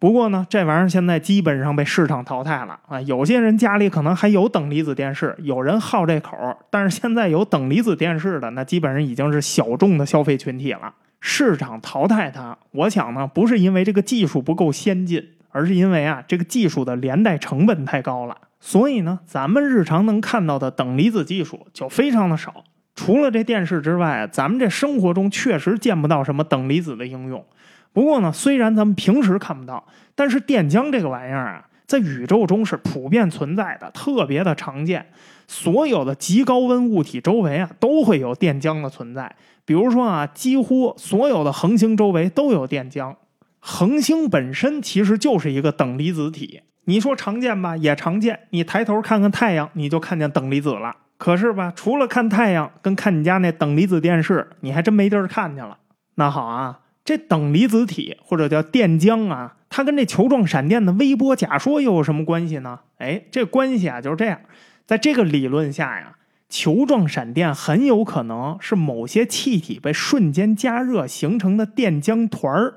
[0.00, 3.00] 不过呢，这玩意儿现在基本上被市场淘汰了啊。
[3.02, 6.36] 有些人家里可能还有等离子电视，有人好这口，
[6.70, 10.92] 但是现在有等离子电视的，那基本上已经是小众的消费群体了。
[11.20, 18.36] 市场淘汰它，我想呢，不是因为这个技术不够先进，而是因为啊，这个技术的连带成本太高了。
[18.60, 22.64] 所以呢，咱们日常能看到的等离子技术就非常的少。
[22.94, 27.44] 除了这电视之外，咱们这生活中确实见不到什么等离子的应用。
[27.92, 35.06] 不过呢，虽然咱们平时看不到，但是电浆这个玩意儿啊，在宇宙中是普遍存在的，特别的常见。
[35.46, 39.34] 所有的极高温物体周围啊，都会有电浆的存在。
[39.64, 43.14] 比如说啊，几乎所有的恒星周围都有电浆。
[43.60, 46.62] 恒星本身其实就是一个等离子体。
[46.88, 48.40] 你说常见吧，也常见。
[48.48, 50.96] 你抬头看看太阳，你就看见等离子了。
[51.18, 55.76] 可是吧，除了看太阳，跟看你家那等离子电视，你还真没地儿看去了。
[56.14, 62.80] 那好啊，这等离子体或者叫电浆啊，它跟这球状闪电的微波假说又有什么关系呢？
[62.96, 64.40] 哎，这关系啊就是这样，
[64.86, 66.14] 在这个理论下呀。
[66.48, 72.76] 球状闪电很有可能是某些气体被瞬间加热形成的电浆团儿。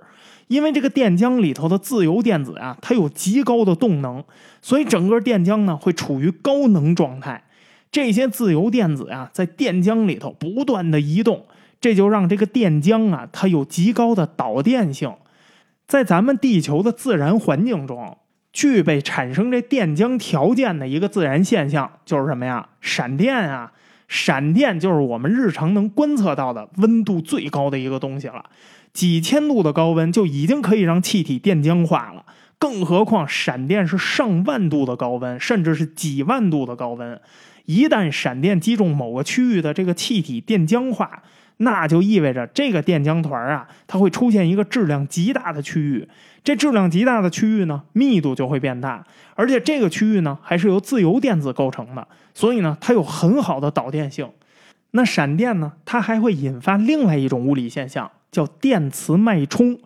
[0.52, 4.22] 因为这个电浆里头的自由电子啊，它有极高的动能，
[4.62, 7.46] 所以整个电浆呢会处于高能状态。
[7.90, 11.46] 这些自由电子啊，在电浆里头不断的移动，
[11.80, 15.14] 这就让这个电浆啊，它有极高的导电性。
[15.88, 18.18] 在咱们地球的自然环境中，
[18.52, 22.68] 具备产生这电浆条件的一个自然现象就是什么呀？
[22.82, 23.72] 闪电啊！
[24.10, 28.44] 闪电就是我们日常能观测到的温度最高的一个东西了。
[28.94, 32.26] 几千度的高温就已经可以让气体电浆化了，
[32.60, 37.20] 更何况闪电是上万度的高温，甚至是几万度的高温。
[37.66, 41.24] 一旦闪电击中某个区域的这个气体电浆化，
[41.58, 46.08] 那就意味着这个电浆团啊，它会出现一个质量极大的区域。
[46.44, 54.28] 这质量极大的区域呢，密度就会变大，而且这个区域呢，还是由自由电子构成的，所以呢，它有很好的导电性。
[54.92, 58.12] 那闪电呢，它还会引发另外一种物理现象。
[58.32, 59.78] 叫电磁脉冲，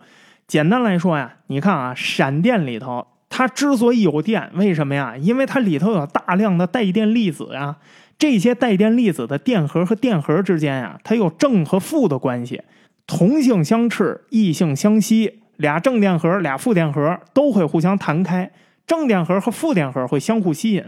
[0.46, 5.16] 简单来说呀，你看啊，闪电里头它之所以有电，为什么呀？
[5.16, 7.76] 因为它里头有大量的带电粒子呀。
[8.16, 12.62] 这些带电粒子的电荷和电荷之间呀，它有正和负的关系，
[13.06, 15.40] 同性相斥，异性相吸。
[15.56, 18.50] 俩正电荷、俩负电荷都会互相弹开，
[18.86, 20.84] 正电荷和负电荷会相互吸引。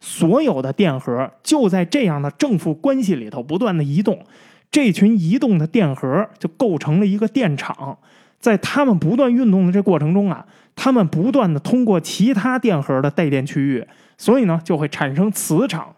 [0.00, 4.24] 所有的电荷就在这样的正负关系里头不断的移动。
[4.70, 7.98] 这群移动的电荷就构成了一个电场，
[8.38, 13.86] 在它们不断运动的这过程中啊，它们不断的通过其他电荷的带电区域，
[14.18, 15.94] 所以呢就会产生磁场。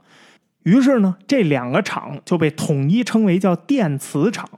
[0.64, 4.48] 于是呢，这两个场就被统一称为叫电磁场。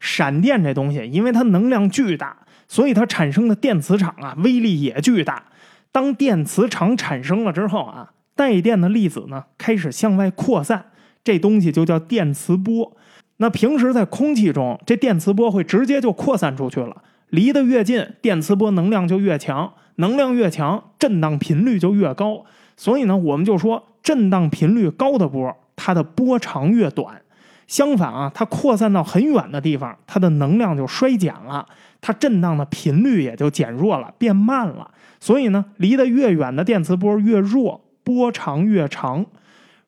[0.00, 5.44] 闪电这东西，因为它能量巨大，所以它产生的电磁场啊威力也巨大。
[5.92, 10.86] 当电磁场产生了之后啊，带电的粒子呢开始向外扩散，
[11.22, 12.96] 这东西就叫电磁波。
[13.38, 17.02] 那平时在空气中，这电磁波会直接就扩散出去了。
[17.30, 22.44] 离得越近，电磁波能量就越强，能量越强，震荡频率就越高。
[22.76, 27.22] 所以呢，我们就说，震荡频率高的波，它的波长越短。
[27.66, 31.66] 相反啊，它扩散到很远的地方，它的能量就衰减了，
[32.00, 34.90] 它震荡的频率也就减弱了，变慢了。
[35.18, 39.26] 所以呢，离得越远的电磁波越弱，波长越长。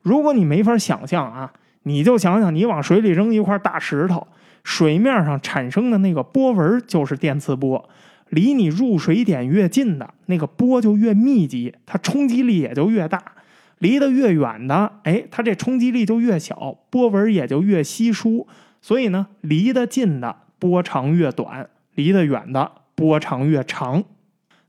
[0.03, 1.53] 如果你没法想象啊。
[1.87, 4.27] 你就想想，你往水里扔一块大石头，
[4.63, 7.87] 水面上产生的那个波纹就是电磁波。
[8.31, 13.19] 离你入水点越近的那个波就越密集，它冲击力也就越大；
[13.81, 18.47] 离得越远的，哎，它这冲击力就越小，波纹也就越稀疏。
[18.81, 24.03] 所以呢，离得近的波长越短，离得远的波长越长。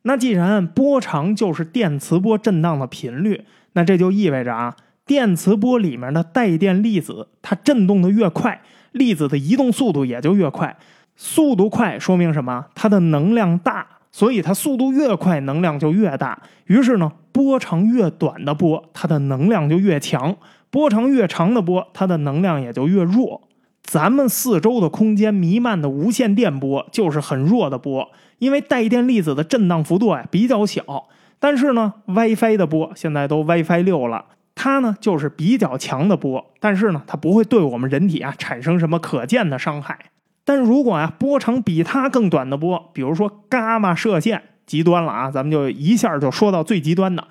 [0.07, 4.75] 那既然波长就是电磁波震荡的频率，那这就意味着啊。
[5.03, 10.77] 电磁波里面的带电粒子，它振动的越快，粒子的移动速度也就越快。
[11.15, 12.65] 速度快说明什么？
[12.75, 16.39] 它的能量大，所以它速度越快，能量就越大。
[16.65, 20.35] 于是呢，波长越短的波，它的能量就越强；
[20.69, 23.41] 波长越长的波，它的能量也就越弱。
[23.85, 31.05] 咱们四周的空间弥漫的无线电波就是很弱的波，因为带电粒子的振荡幅度呀比较小。
[31.39, 34.25] 但是呢，WiFi 的波现在都 WiFi 六了。
[34.55, 39.99] 它呢就是比较强的波，但是呢它不会对我们人体啊产生什么可见的伤害。
[40.45, 47.27] 但如果啊波长比它更短的波，比如说伽马射线，极端了啊，咱们就一下就说到最极端的，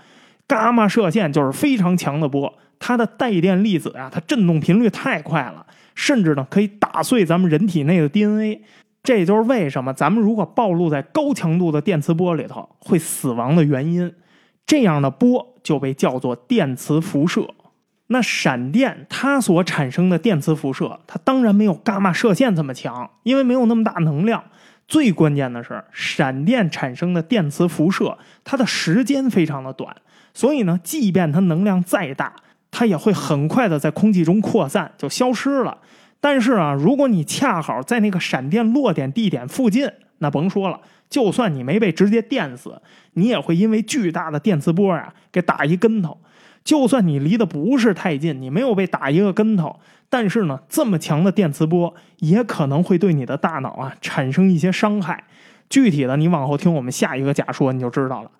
[0.46, 5.64] 伽马射线就是非常强的波，它的带电粒子啊，它振动频率太快了，
[5.94, 8.62] 甚至呢可以打碎咱们人体内的 DNA。
[9.02, 14.14] 这就是为什么咱们如果暴露在高强度的电磁波里头会死亡的原因。
[14.66, 17.48] 这样的波就被叫做电磁辐射。
[18.06, 24.44] 那闪电它所产生的电磁辐射，它当然没有伽马射线这么强，因为没有那么大能量。
[24.86, 29.96] 最关键的是，闪电产生的电磁辐射，它的时间非常的短，
[30.34, 32.34] 所以呢，即便它能量再大，
[32.76, 35.78] 它也会很快的在空气中扩散，就消失了。
[36.20, 39.88] 但是啊，如果你恰好在那个闪电落点地点附近，
[40.18, 40.80] 那甭说了。
[41.08, 42.82] 就算你没被直接电死，
[43.12, 46.18] 你也会因为巨大的电磁波啊给打一跟头。
[46.64, 49.78] 就算你离得不是太近，你没有被打一个跟头，
[50.08, 55.22] 但是呢，这么强的电磁波也可能会对你的大脑啊产生一些伤害。
[55.70, 58.30] 具体的，你往后听我们下一个假说你就知道了。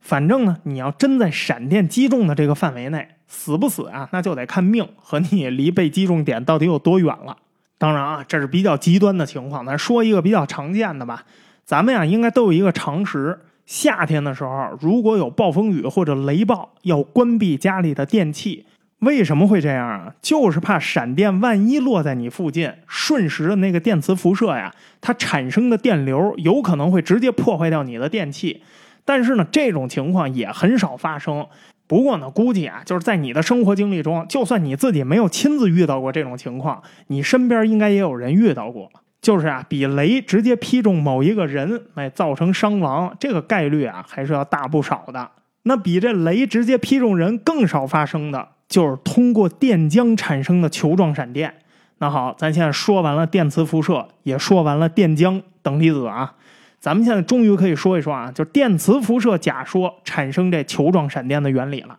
[0.00, 7.36] 反正呢，你要真在闪电击中的这个范围内，死不死啊，那就得看命和你离被击中点到底有多远了。
[7.76, 11.24] 当然啊，这是比较极端的情况，咱说一个比较常见的吧。
[11.64, 18.64] 咱们呀，应该都有一个常识：夏天的时候，如果有暴风雨或者雷暴，要关闭家里的电器，
[19.00, 20.14] 为什么会这样啊？
[20.22, 28.62] 就是怕闪电万一落在你附近，瞬时的那个电磁辐射呀，它产生的电流有可能会直接破坏掉你的电器。
[29.08, 31.46] 但是呢，这种情况也很少发生。
[31.86, 38.90] 不过呢，估计啊，就是在你的生活经历中，就算你自己没有亲自遇到过这种情况，你身边应该也有人遇到过。
[39.22, 45.30] 就是啊，比雷直接劈中某一个人，哎，造成伤亡，这个概率啊，还是要大不少的。
[45.62, 48.48] 那比这雷直接劈中人更少发生的。
[48.68, 51.54] 就是通过电浆产生的球状闪电。
[52.00, 56.34] 那好，咱现在说完了电磁辐射，也说完了电浆等离子啊，
[56.80, 61.98] 咱们现在终于可以说一说啊，就是电磁辐射假说产生这球状闪电的原理了。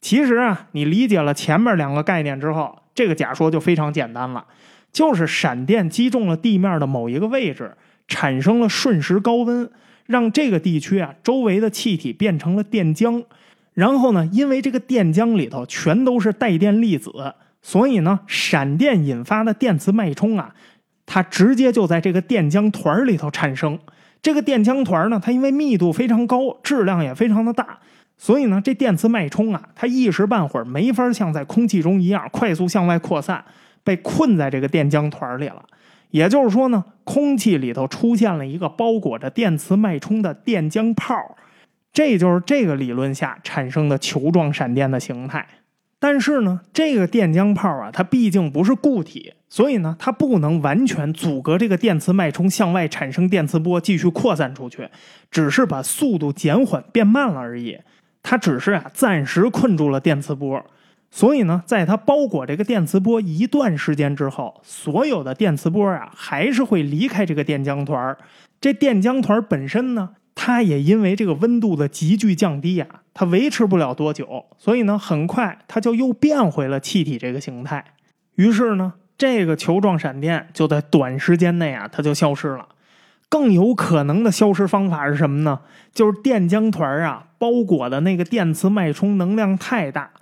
[0.00, 4.44] 其实啊，你理解了前面两个概念之后，这个假说就非常简单了，
[4.92, 7.74] 就是闪电击中了地面的某一个位置，
[8.06, 9.68] 产生了瞬时高温，
[10.06, 13.24] 让这个地区啊周围的气体变成了电浆。
[13.74, 17.10] 然后呢，因为这个电浆里头全都是带电粒子，
[17.62, 20.54] 所以呢，闪电引发的电磁脉冲啊，
[21.06, 23.78] 它直接就在这个电浆团里头产生。
[24.20, 27.78] 这个电浆团呢，它因为密度非常高，质量也非常的大，
[28.16, 33.44] 所以呢，这电磁脉冲啊，它一时半会儿没法像在空气中一样快速向外扩散，
[33.84, 35.62] 被困在这个电浆团里了。
[36.10, 41.36] 也就是说呢，空气里头出现了一个包裹着电磁脉冲的电浆泡。
[41.90, 45.46] 这就是这个理论下产生的球状闪电的形态，
[45.98, 54.88] 但是呢，这个电浆泡啊，它毕竟不是固体，所以呢，它不能完全阻隔这个电磁脉冲向外产生电磁波继续扩散出去，
[55.30, 57.78] 只是把速度减缓变慢了而已。
[58.22, 60.62] 它只是啊，暂时困住了电磁波，
[61.10, 68.18] 所以呢，在它包裹这个电磁波一段时间之后，所有的电磁波啊，还是会离开这个电浆团儿
[68.60, 70.10] 这电浆团本身呢？
[70.34, 77.84] 它也因为这个温度的急剧降低啊，它维持不了多久，所以呢，很快它就又变回了气体这个形态。
[78.34, 82.68] 于是呢，这个球状闪电就在短时间内啊，它就消失了。
[83.28, 85.60] 更有可能的消失方法是什么呢？
[85.92, 90.12] 就是电浆团啊包裹的那个电磁脉冲能量太大，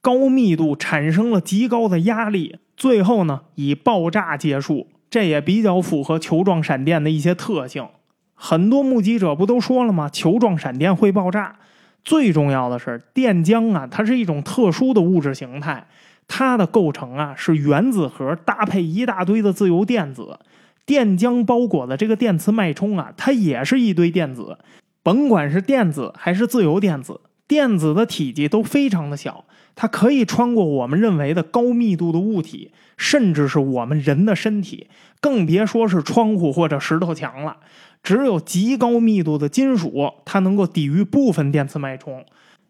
[0.00, 4.88] 高密度产生了极高的压力，最后呢以爆炸结束。
[5.08, 7.86] 这也比较符合球状闪电的一些特性。
[8.34, 10.08] 很多目击者不都说了吗？
[10.08, 11.56] 球状闪电会爆炸。
[12.04, 15.86] 最重要的是，电浆啊，它是一种特殊的物质形态，
[16.28, 20.38] 它的构成啊是原子核搭配一大堆的自由电子。
[20.84, 24.58] 电浆包裹的这个电磁脉冲啊，它也是一堆电子。
[25.02, 34.88] 甭管是电子还是自由电子，电子的体积都非常的小，它可以穿过我们认为的高密度的物体，甚至是我们人的身体，
[35.20, 37.56] 更别说是窗户或者石头墙了。
[38.02, 42.24] 只有极高密度的金属，它能够抵御部分电磁脉冲。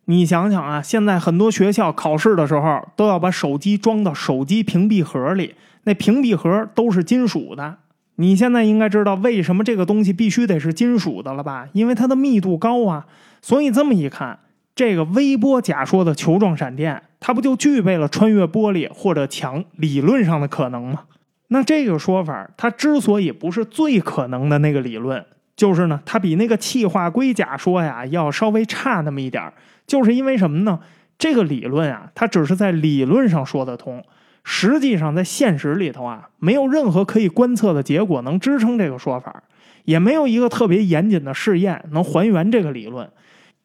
[0.09, 7.79] 你想想啊，现在很多学校考试的时候都要把手机装到手机屏蔽盒里，那屏蔽盒都是金属的。
[8.15, 11.69] 你现在应该知道为什么这个东西必须得是金属的了吧？
[11.73, 13.07] 因为它的密度高啊。
[13.43, 14.39] 所以这么一看，
[14.75, 21.01] 这个微波假说的球状闪电，它不就具备了穿越玻璃或者墙理论上的可能吗？
[21.49, 25.25] 那这个说法，它之所以不是最可能的那个理论，
[25.57, 29.53] 就是呢，它比那个气化硅假说呀要稍微差那么一点
[29.87, 30.81] 就是因为什么呢？
[31.19, 34.05] 这个理论啊，它只是在理论上说得通，
[34.45, 39.43] 实际上在现实里头啊，没有任何可以观测的结果能支撑这个说法，
[39.85, 43.11] 也没有一个特别严谨的试验能还原这个理论。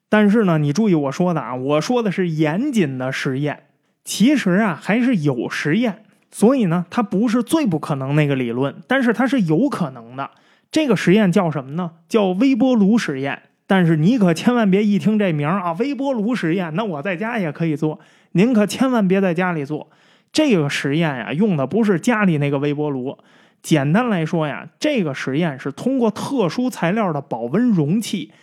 [0.08, 3.64] 但是呢，你注意我说的啊，我说的是严谨的实验，
[4.04, 6.04] 其实啊还是有实验。
[6.32, 10.32] 所以呢，它不是最不可能那个理论，但是它是有可能的。
[10.72, 11.92] 这个实验叫什么呢？
[12.08, 13.42] 叫微波炉实验。
[13.72, 18.02] 但是你可千万别一听这名啊，微波炉实验，那我在家也可以做。
[18.34, 19.90] 您可千万别在家里做
[20.34, 23.18] 这个实验呀，用的不是家里那个微波炉。
[23.62, 28.34] 简单来说呀，这个实验是通过特殊材料的保温容器，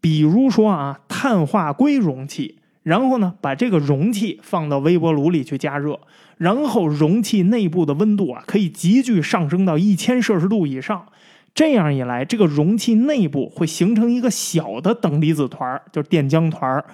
[0.00, 2.60] 比如说啊，碳化硅容器。
[2.84, 5.98] 然后呢，把这个容器放到微波炉里去加热，
[6.36, 11.06] 然后容器内部的温度啊可以急剧上升到一千摄氏度以上。
[11.56, 16.84] 这样一来，这个容器内部会形成一个小的等离子团儿，就是电浆团儿。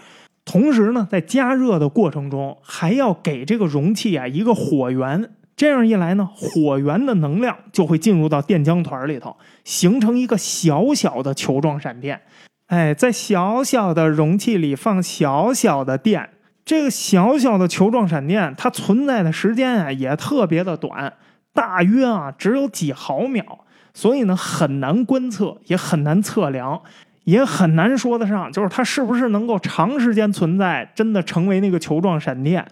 [0.45, 5.31] 同时呢，在加热的过程中，还要给这个容器啊一个火源。
[5.57, 12.23] 这样一来呢，火源的能量就会进入到电浆团里头，形成一个小小的球状闪电。
[12.69, 16.31] 哎，在小小的容器里放小小的电，
[16.65, 21.15] 这个小小的球状闪电，它存在的时间啊也特别的短，
[21.53, 23.65] 大约啊只有几毫秒，
[23.95, 26.81] 所以呢很难观测，也很难测量，
[27.25, 32.67] 也很难说得上，就是它是不是能够长时间存在，真的成为那个球状闪电。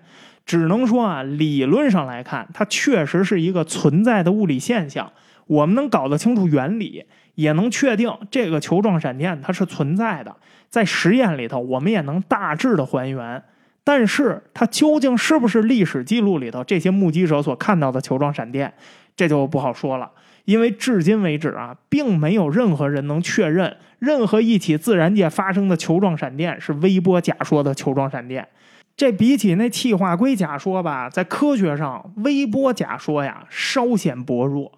[0.46, 5.12] 只能说啊，理论上来看，它确实是一个存在的物理现象。
[5.46, 7.04] 我们能搞得清楚原理，
[7.34, 10.34] 也能确定这个球状闪电它是存在的，
[10.68, 13.42] 在实验里头我们也能大致的还原。
[13.84, 18.72] 但是它究竟是不是历史记录里头这些目击者所看到的球状闪电，
[19.14, 20.10] 这就不好说了。
[20.44, 28.48] 因为至今为止啊，并没有任何人能确认任何一起自然界发生的球状闪电是微波假说的球状闪电。
[28.96, 34.72] 这比起那气化硅假说吧，在科学上，微波假说呀稍显薄弱。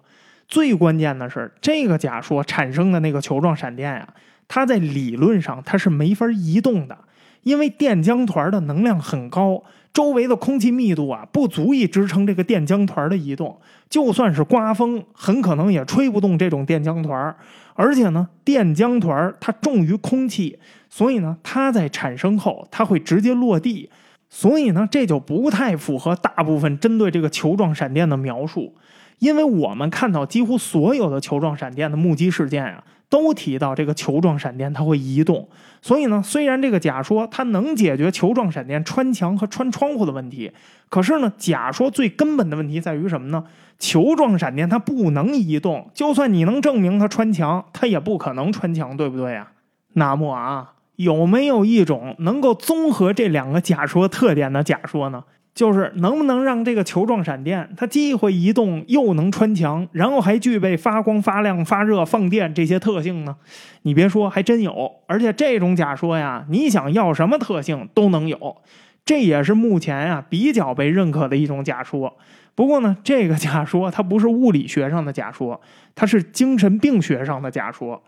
[0.47, 4.07] 最关键的是，这个假说产生的那个球状闪电呀，
[4.47, 6.97] 它在理论上它是没法移动的，
[7.41, 9.63] 因为电浆团的能量很高，
[9.93, 13.55] 周围的空气密度啊不足以支撑这个电浆团的移动，
[13.87, 17.35] 就算是刮风，很可能也吹不动这种电浆团。
[17.75, 20.57] 而且呢，电浆团它重于空气，
[20.89, 23.89] 所以呢，它在产生后它会直接落地，
[24.29, 28.75] 所以呢，这就不太符合大部分针对这个球状闪电的描述。
[29.19, 32.83] 因为我们看到几乎所有的球状闪电的目击事件啊，
[33.13, 35.47] 都提到这个球状闪电它会移动。
[35.83, 40.51] 所以呢，虽然这个假说它能解决球状闪电穿墙和穿窗户的问题，
[40.89, 43.43] 可是呢，假说最根本的问题在于什么呢？
[43.77, 49.49] 球状闪电它不能移动，就算你能证明它穿墙，它也不可能穿墙，对不对呀？
[49.93, 55.23] 那么啊，有没有一种能够综合这两个假说特点的假说呢？
[55.53, 63.35] 就是能不能让这个球状闪电，它既会移动又能穿墙，然后还具备发光、发亮、发热、放电这些特性呢？
[63.83, 64.91] 你别说，还真有。
[65.05, 68.57] 而且这种假说呀，你想要什么特性都能有。
[69.05, 72.17] 这也是目前呀比较被认可的一种假说。
[72.55, 75.59] 不过呢，这个假说它不是物理学上的假说，
[75.93, 78.01] 它是精神病学上的假说。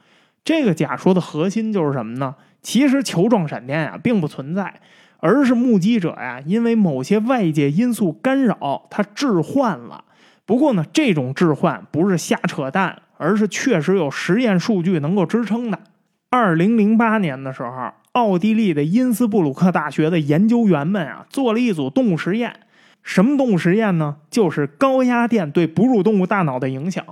[0.44, 2.36] 这个假说的核心就是什么呢？
[2.62, 4.74] 其实球状闪电啊并不存在。
[5.20, 10.04] 而是目击者呀，因为某些外界因素干扰，他置换了。
[10.46, 15.80] 不过呢，这种置换不是瞎扯淡，而是确实有实验数据能够支撑的。
[16.30, 22.54] 二零零八年的时候，奥地利的因斯布鲁克大学的研究员们啊，做了一组动物实验。
[23.02, 24.18] 什么动物实验呢？
[24.30, 27.04] 就是高压电对哺乳动物大脑的影响。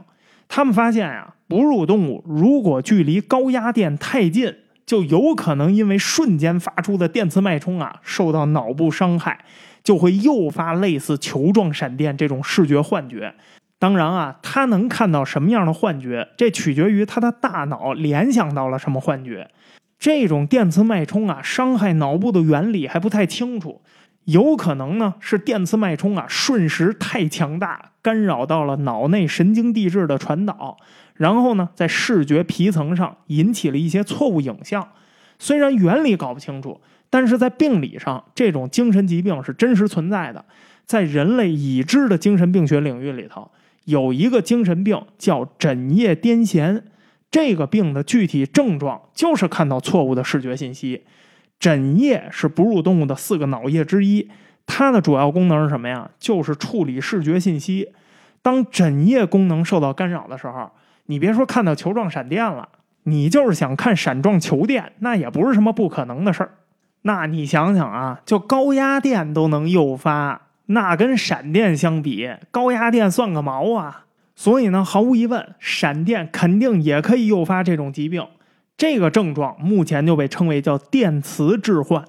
[0.48, 4.54] 他们发现呀，哺乳动物如果距离高压电太近。
[4.94, 9.44] 就有可能因为瞬间发出的电磁脉冲啊，受到脑部伤害，
[9.84, 13.34] 就会诱发类似球状闪电这种视觉幻觉。
[13.80, 19.50] 当然啊，他能看到什么样的幻觉，这取决于他的大脑联想到了什么幻觉。
[19.98, 23.82] 这种电磁脉冲啊，伤害脑部的原理还不太清楚，
[24.26, 30.78] 有可能呢是电磁脉冲啊瞬时太强大，干扰到了脑内神经递质的传导。
[31.16, 34.88] 然后呢，在视觉皮层上引起了一些错误影像。
[35.38, 40.44] 虽然原理搞不清楚，但是在病理上，这种精神疾病是真实存在的。
[40.86, 43.52] 在人类已知的精神病学领域里头，
[43.86, 46.82] 有一个精神病叫枕叶癫痫。
[47.30, 51.04] 这个病的具体症状就是看到错误的视觉信息。
[51.60, 54.30] 枕叶是哺乳动物的四个脑叶之一，
[54.66, 56.10] 它的主要功能是什么呀？
[56.20, 57.90] 就是处理视觉信息。
[58.42, 60.72] 当枕叶功能受到干扰的时候，
[61.06, 62.68] 你别说看到球状闪电了，
[63.04, 66.52] 你就是想看闪状球电，那也不是什么不可能的事儿。
[67.04, 74.06] 那你想想啊，就高压电都能诱发，那跟闪电相比，高压电算个毛啊！
[74.36, 78.26] 所以呢，毫无疑问，闪电肯定也可以诱发这种疾病。
[78.78, 82.06] 这个症状目前就被称为叫电磁置换。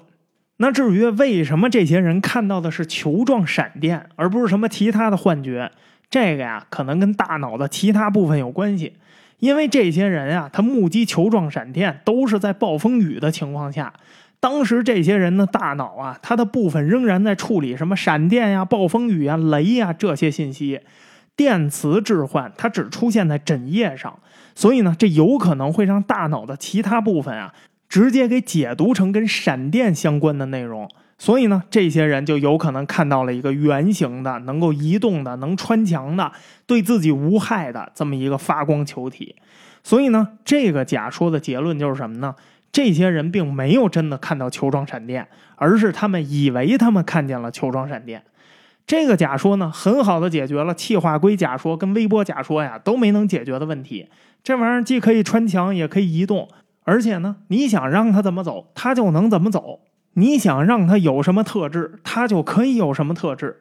[0.57, 5.71] 那至于为什么这些人看到的是球状闪电，而不是什么其他的幻觉？
[6.09, 8.93] 这个呀，可能跟大脑的其他部分有关系，
[9.39, 13.91] 因为这些人啊，他目击球状闪电都是在暴风雨的情况下，
[14.39, 20.79] 当时这些人的大脑啊，他的部分仍然在处理什么闪电呀、暴风雨啊、雷呀这些信息，
[21.35, 24.19] 电磁置换它只出现在枕叶上，
[24.55, 27.53] 所以呢，这有可能会让大脑的其他部分啊，
[27.87, 30.89] 直接给解读成跟闪电相关的内容。
[31.17, 36.31] 所以呢，这些人就有可能看到了一个圆形的、能够移动的、能穿墙的、
[36.65, 39.35] 对自己无害的这么一个发光球体。
[39.83, 42.35] 所以呢，这个假说的结论就是什么呢？
[42.71, 45.25] 这些人并没有真的看到球状闪电，
[45.55, 48.21] 而是他们以为他们看见了球状闪电。
[48.85, 54.07] 这个假说呢，很好的解决了气化硅假说跟微波假说呀都没能解决的问题。
[54.45, 56.47] 这玩意儿既可以穿墙，也可以移动，
[56.83, 59.79] 而且呢，你想让它怎么走，它就能怎么走。
[60.13, 63.59] 你想让它有什么特质，它就可以有什么特质。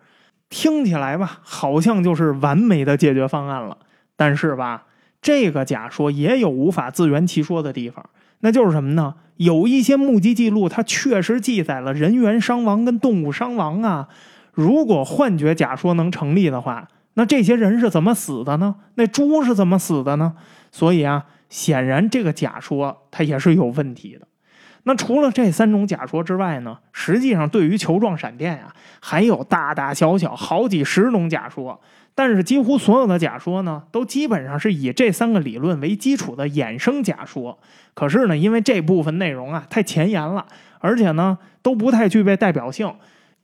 [0.50, 3.78] 听起来吧，好像就是完美的解决方案了。
[4.14, 4.84] 但是吧，
[5.22, 8.04] 这个假说也有无法自圆其说的地方。
[8.40, 9.14] 那就是什么呢？
[9.36, 14.08] 有一些目击记录，它确实记载了人员伤亡跟动物伤亡啊。
[14.52, 18.74] 如果幻觉假说能成立的话，那这些人是怎么死的呢？
[18.96, 20.34] 那猪是怎么死的呢？
[20.74, 24.26] 所以啊，显然这个假说它也是有问题的。
[24.82, 31.80] 那除了这三种假说之外呢，实际上对于球状闪电呀，还有大大小小好几十种假说。
[32.16, 37.56] 但是几乎所有的假说呢，都基本上是以这三个理论为基础的衍生假说。
[37.94, 40.44] 可是呢，因为这部分内容啊太前沿了，
[40.80, 42.92] 而且呢都不太具备代表性，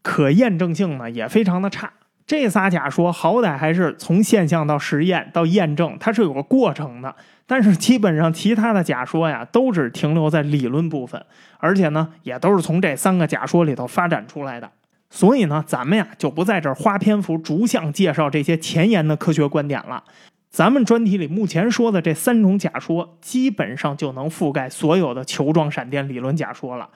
[0.03, 1.93] 可验证性呢也非常的差。
[2.31, 7.13] 这仨假说好歹还是从现象到实验到验证，它是有个过程的。
[7.45, 11.21] 但是基本上其他的假说呀，都只停留在理论部分，
[11.59, 14.71] 而且呢，也都是从这三个假说里头发展出来的。
[15.11, 20.05] 所以呢，咱们呀就不在这儿花篇幅逐项介绍这些前沿的科学观点了。
[20.51, 26.91] 咱们专题里目前说的这三种假说，基本上就能覆盖所有的球状闪电理论假说了。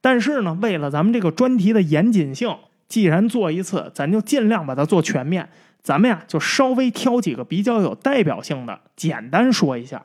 [0.00, 2.56] 但是呢，为了咱们这个专题的严谨性，
[2.90, 5.48] 既然做一次，咱就尽量把它做全面。
[5.82, 10.02] 咱们呀就稍微挑几个比较有代表性的，简单说一下。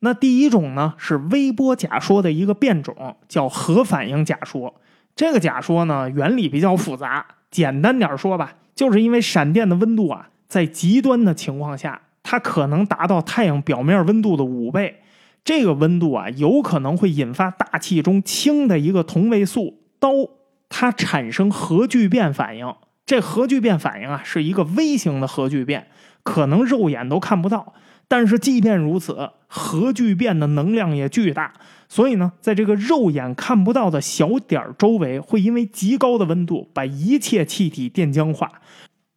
[0.00, 4.74] 那第一种呢是微波假说的一个变种，叫核反应假说。
[5.14, 7.24] 这个假说呢，原理比较复杂。
[7.52, 15.02] 简单点说吧，就是因为闪电的温度啊，在极端的情况下，它可能达到太阳表面温度的五倍。
[15.44, 20.30] 这个温度啊，有可能会引发大气中氢的一个同位素氘，
[20.72, 22.74] 它产生核聚变反应。
[23.04, 25.88] 这核聚变反应啊，是一个微型的核聚变，
[26.22, 27.74] 可能肉眼都看不到。
[28.08, 31.52] 但是即便如此，核聚变的能量也巨大。
[31.88, 38.50] 所以呢，在这个肉眼看不到的小点周围，会因为极高的温度把一切气体电浆化，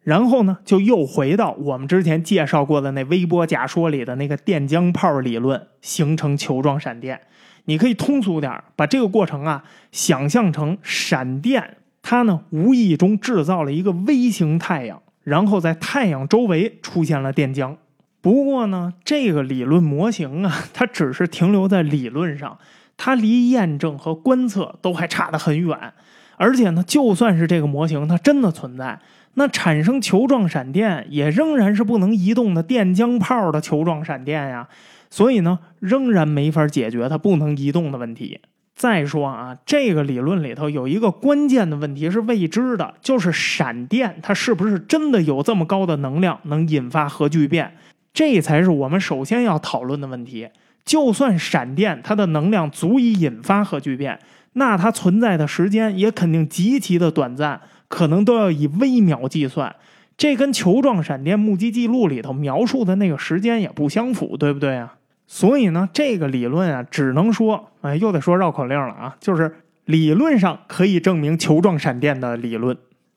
[0.02, 7.22] 然后呢，就又回到我们之前介绍过的那微波假说里的那个电浆泡理论，形成球状闪电。
[7.66, 9.62] 你可以通俗点把这个过程啊
[9.92, 17.76] 想象成闪电，它呢无意中制造了一个微型太阳，然后在太阳周围出现了电浆。
[18.20, 22.58] 不过呢，这个理论模型啊， 它只是停留在理论上，
[22.96, 25.92] 它离验证和观测都还差得很远。
[26.36, 28.98] 而且呢，就算是这个模型它真的存在，
[29.34, 34.68] 那产生球状闪电也仍然是不能移动的电浆泡的球状闪电呀。
[35.10, 38.40] 所以呢，仍然没法解决它不能移动的问题。
[38.74, 47.74] 再说啊，这个理论里头有一个关键的问题是未知的，就是闪电它是不是真的有这么高的能量能引发核聚变？
[48.12, 50.48] 这才是我们首先要讨论的问题。
[50.84, 54.20] 就算闪电它的能量足以引发核聚变，
[54.52, 59.74] 那它存在的时间也肯定极其的短暂，可能都要以微秒计算。
[60.16, 64.96] 这跟球状闪电目击记录里头描述的那个时间也不相符，对不对啊？
[65.26, 72.76] 所以呢，这个理论啊，只能说，哎，又得说绕口令了啊，就是理论上可以证明球状闪电的理论，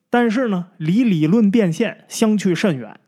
[0.09, 2.99] 但是呢，离理论变现相去甚远。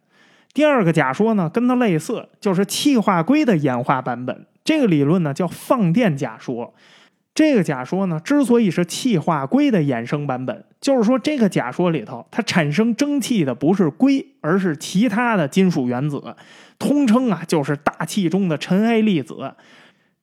[0.54, 4.46] 第二个假说呢，跟它类似，就是气化硅的演化版本。
[4.64, 6.74] 这个理论呢叫放电假说。
[7.42, 16.36] 这个假说呢，之所以是气化硅的衍生版本，就是说这个假说里头，它产生蒸汽的不是硅，而是其他的金属原子，
[16.78, 19.56] 通称啊就是大气中的尘埃粒子。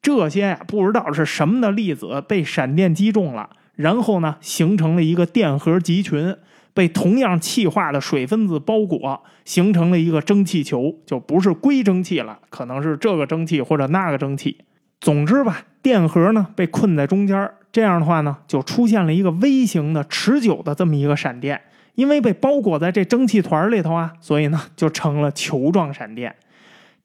[0.01, 6.37] 这些啊不知道是什么的粒子被闪电击中了，然后呢形成了一个电荷集群。
[6.73, 14.59] 被同样气化的水分子包裹，形成了一个蒸汽球，就不是硅蒸汽了，可能是这个蒸汽或者那个蒸汽。
[15.01, 21.61] 总之吧，电荷呢被困在中间，这样的话呢，就出现了一个微型的、持久的这么一个闪电。
[21.95, 26.33] 因为被包裹在这蒸汽团里头啊，所以呢就成了球状闪电。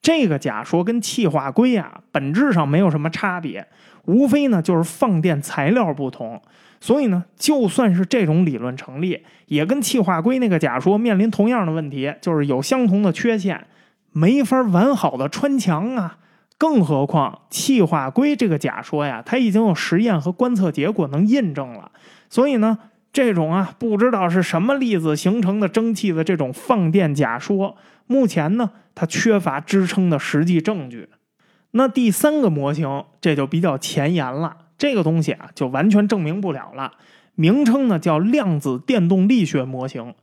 [0.04, 3.66] 这个假说跟气化硅啊本质上没有什么差别，
[4.06, 6.39] 无非呢就是放电材料不同。
[6.80, 13.66] 所以呢，就算是这种理论成立，也跟气化硅那个假说面临同样的问题，就是有相同的缺陷，
[14.12, 16.18] 没法完好的穿墙啊。
[16.64, 21.91] 更何况气化硅这个假说呀，它已经有实验和观测结果能印证了。
[22.30, 22.78] 所以呢，
[23.11, 27.76] 这种啊不知道是什么粒子形成的蒸汽的这种放电假说，
[28.07, 31.09] 目前呢它缺乏支撑的实际证据。
[31.72, 34.55] 那第三个模型，这就比较前沿了。
[34.78, 36.93] 这个东西啊，就完全证明不了了。
[37.36, 40.16] 名称呢叫量子电动力学模型。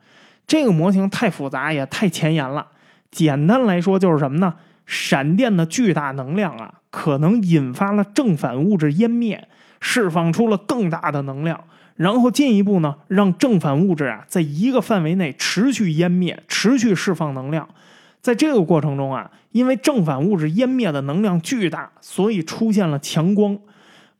[0.46, 2.68] 这个模型太复杂也太前沿了。
[3.10, 4.54] 简单来说就是什么呢？
[4.90, 9.46] 闪电的巨大能量啊，可能引发了正反物质湮灭，
[9.80, 11.62] 释放出了更大的能量，
[11.94, 17.68] 然后进一步呢，让正反物质啊，在一个范围内持续湮灭，持续释放能量。
[18.20, 23.56] 在这个过程中啊，因为正反物质湮灭的能量巨大，所以出现了强光。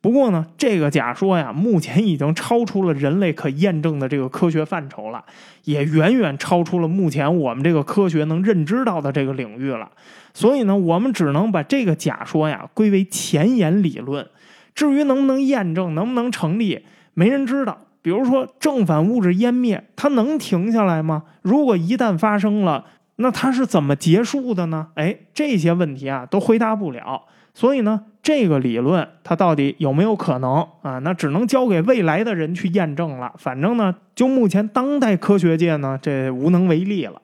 [0.00, 5.22] 不过呢，这个假说呀，目前已经超出了人类可验证的这个科学范畴了，
[5.64, 9.90] 也远远超出了目前我们这个科学能认知到的这个领域了。
[10.33, 14.26] 所以呢，我们只能把这个假说呀归为前沿理论。
[14.74, 17.76] 至于能不能验证，能不能成立，没人知道。
[18.03, 21.24] 比如说正反物质湮灭，它能停下来吗？
[21.43, 24.87] 如果一旦发生了，那它是怎么结束的呢？
[24.95, 27.24] 哎，这些问题啊都回答不了。
[27.53, 30.99] 所以呢，这个理论它到底有没有可能啊？
[31.01, 33.33] 那只能交给未来的人去验证了。
[33.37, 37.20] 反正呢，就目前当代科学界呢，这无能为力了。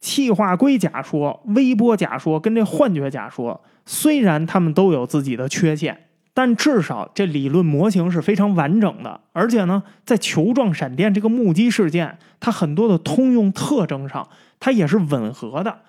[0.00, 9.20] 气化硅假说、微波假说跟这幻觉假说，虽然他们都有自己的缺陷，但至少这理论模型是非常完整的。
[9.32, 14.26] 而且呢，在球状闪电这个目击事件，它很多的通用特征上，
[14.58, 15.80] 它也是吻合的。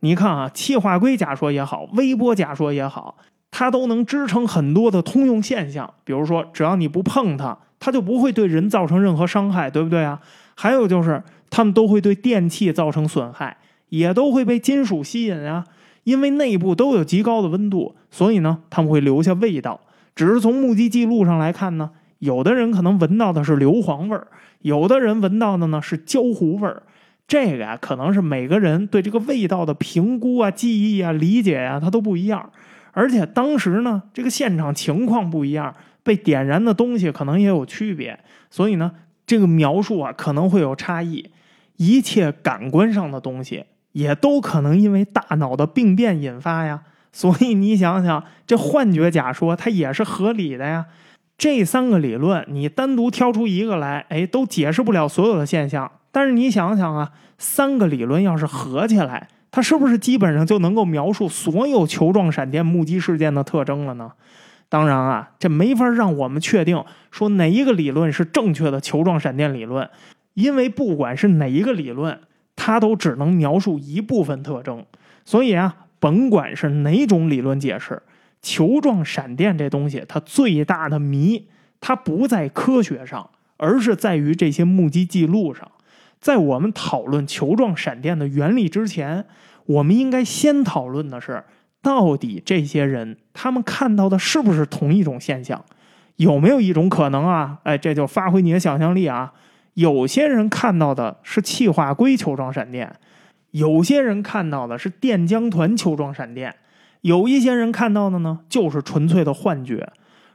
[0.00, 3.16] 你看啊，气化硅假说也好，微波假说也好，
[3.52, 5.88] 它都能支撑很多的通用现象。
[6.02, 10.20] 比如说，只要你不碰它，它就不会对人造成任何伤害，对不对啊？
[10.56, 11.22] 还有就是，
[11.54, 13.58] 它们都会对电器造成损害，
[13.90, 15.66] 也都会被金属吸引啊。
[16.04, 19.78] 因为内部都有极高的温度，所以呢，它们会留下味道。
[20.16, 21.90] 只是从目击记录上来看呢，
[22.20, 24.26] 有的人可能闻到的是硫磺味儿，
[24.62, 26.82] 有的人闻到的呢是焦糊味儿。
[27.28, 32.50] 这个呀，可能是每个人对这个味道的评估啊、记忆啊、理解啊，它都不一样。
[32.92, 38.18] 而且当时呢，这个现场情况不一样，被点燃的东西可能也有区别，
[38.50, 38.90] 所以呢，
[39.26, 41.30] 这个描述啊可能会有差异。
[41.76, 46.82] 一切感官上的东西也都可能因为大脑的病变引发呀。
[47.12, 50.86] 所以你想想，这幻觉假说它也是合理的呀。
[51.36, 55.90] 这三个理论你单独挑出一个来，哎，都解释不了所有的现象。
[56.10, 64.12] 但是你想想啊，三个理论要是合起来，它是不是基本上就能够描述所有球状闪电目击事件的特征了呢？
[64.68, 69.90] 当然啊，这没法让我们确定说哪一个理论是正确的球状闪电理论，
[70.34, 72.20] 因为不管是哪一个理论，
[72.56, 74.84] 它都只能描述一部分特征。
[75.24, 78.02] 所以啊，甭管是哪种理论解释，
[78.40, 81.46] 球状闪电这东西，它最大的谜，
[81.80, 85.70] 它不在科学上，而是在于这些目击记录上。
[86.20, 89.24] 在我们讨论球状闪电的原理之前，
[89.66, 91.44] 我们应该先讨论的是，
[91.80, 95.64] 到底这些人他们看到的是不是同一种现象？
[96.16, 97.58] 有没有一种可能啊？
[97.64, 99.32] 哎，这就发挥你的想象力啊！
[99.74, 102.94] 有些人看到的是气化硅球状闪电，
[103.52, 106.54] 有些人看到的是电浆团球状闪电，
[107.00, 109.92] 有一些人看到的呢，就是纯粹的幻觉。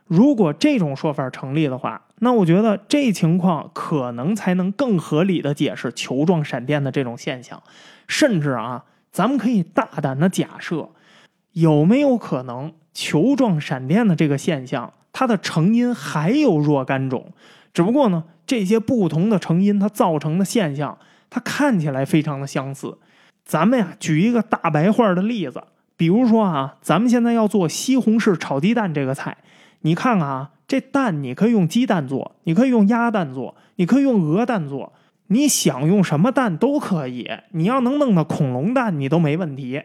[0.08, 7.62] 如果这种说法成立的话，那我觉得这情况可能才能更合理的解释球状闪电的这种现象。
[8.08, 10.90] 甚至啊，咱们可以大胆的假设，
[11.52, 17.34] 有没有可能球状闪电的这个现象，它的成因还有若干种？
[17.78, 20.98] 只不过呢，这些不同的成因它造成的现象，
[21.30, 22.98] 它看起来非常的相似。
[23.46, 25.62] 咱们呀，举一个大白话的例子，
[25.96, 29.38] 比如说啊，咱们现在要做西红柿炒鸡蛋这个菜。
[29.82, 34.92] 你看看啊，这蛋你可以用鸡蛋做，你可以用鸭蛋做，你可以用鹅蛋做，
[35.28, 37.30] 你想用什么蛋都可以。
[37.52, 39.84] 你要能弄到恐龙蛋，你都没问题。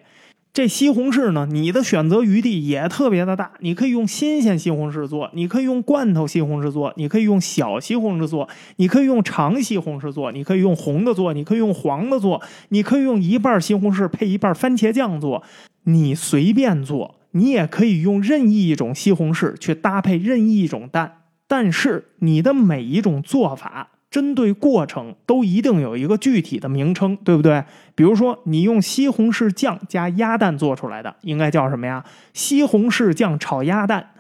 [0.53, 8.47] 这西红柿呢，你的选择余地也特别的大，你可以用新鲜西红柿做，你可以用罐头西红柿做，你可以用小西红柿做，
[8.77, 15.43] 你可以用长西红柿做，你可以用红的做，你可以用黄的做，你可以用一半西红柿配一半番茄酱做，
[15.85, 17.15] 你随便做。
[17.35, 27.65] 你也可以用任意一种西红柿去搭配任意一种蛋，但是你的每一种做法针对过程都一定有一个具体的名称，对不对？
[27.95, 32.05] 比如说，你用西红柿酱加鸭蛋做出来的，应该叫什么呀？
[32.35, 34.11] 西红柿酱炒鸭蛋。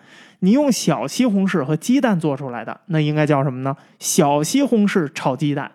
[0.40, 3.76] 你用小西红柿和鸡蛋做出来的，那应该叫什么呢？
[3.98, 5.72] 小西红柿炒鸡蛋。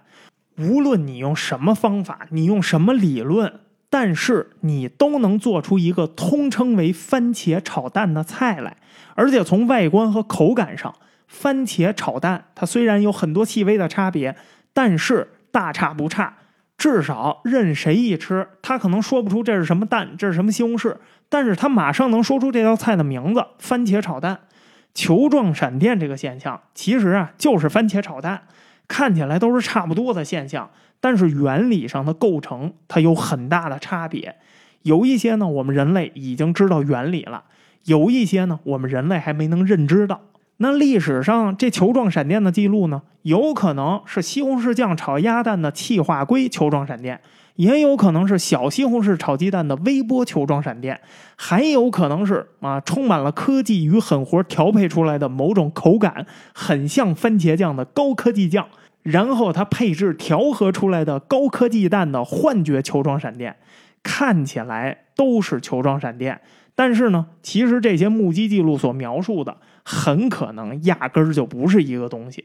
[0.57, 3.59] 无论你用什么方法，你用什么理论。
[3.89, 8.75] 但是你都能做出一个通称为番茄炒蛋的菜来，
[9.15, 10.93] 而且从外观和口感上，
[11.27, 14.35] 番茄炒蛋它虽然有很多细微的差别，
[14.73, 16.37] 但是大差不差。
[16.77, 20.95] 至少任谁一吃，他可能说不出这是什么蛋，这是什么西红柿，
[21.27, 24.41] 但是他马上能说出这道菜的名字——番茄炒蛋。
[24.93, 28.43] 球状闪电这个现象，其实啊就是番茄炒蛋，
[28.87, 30.69] 看起来都是差不多的现象。
[30.99, 34.35] 但是原理上的构成，它有很大的差别。
[34.83, 37.43] 有一些呢，我们人类已经知道原理了；
[37.85, 40.21] 有一些呢，我们人类还没能认知到。
[40.57, 47.21] 那历史上这球状闪电的记录呢，有可能是西红柿酱炒鸭蛋的气化硅球状闪电，
[47.57, 50.99] 也有可能是小西红柿炒鸡蛋的微波球状闪电，
[51.35, 58.67] 还有可能是啊充满了科技与狠活调配出来的某种口感很像番茄酱的高科技酱，
[59.03, 63.55] 然后它配置调和出来的高科技蛋的幻觉球状闪电，
[64.01, 66.41] 看起来都是球状闪电，
[66.73, 69.57] 但是呢，其实这些目击记录所描述的
[69.89, 72.43] 很可能压根儿就不是一个东西。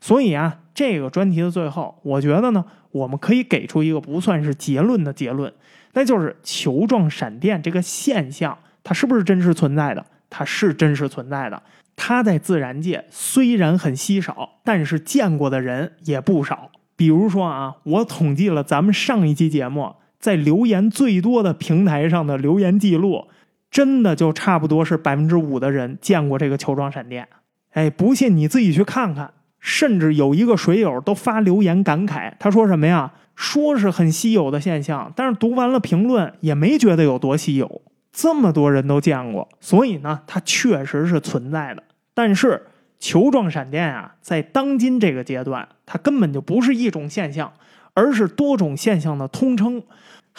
[0.00, 5.52] 所以啊，这个专题的最后，我觉得呢，我们可以给出一个不算是结论的结论，
[5.92, 10.04] 那就是球状闪电这个现象，它是不是真实存在的？
[10.28, 11.62] 它是真实存在的。
[11.94, 16.70] 它在自然界虽然很稀少，但是见过的人也不少。
[16.96, 23.28] 比如说啊，我统计了咱们上一期节目在留言最多的平台上的留言记录，
[23.70, 27.28] 真的就差不多是百分之五的人见过这个球状闪电。
[27.72, 29.32] 哎，不信你自己去看看。
[29.62, 33.12] 甚至有一个水友都发留言感慨，他说什么呀？
[33.36, 37.82] 说是很稀有的现象，但是读完了评论也没觉得有多稀有。
[38.10, 41.82] 这么多人都见过，所以呢，它确实是存在的。
[42.14, 42.68] 但是
[42.98, 47.52] 球状闪电啊，在当今这个阶段，它根本就不是一种现象，
[47.92, 49.82] 而是多种现象的通称。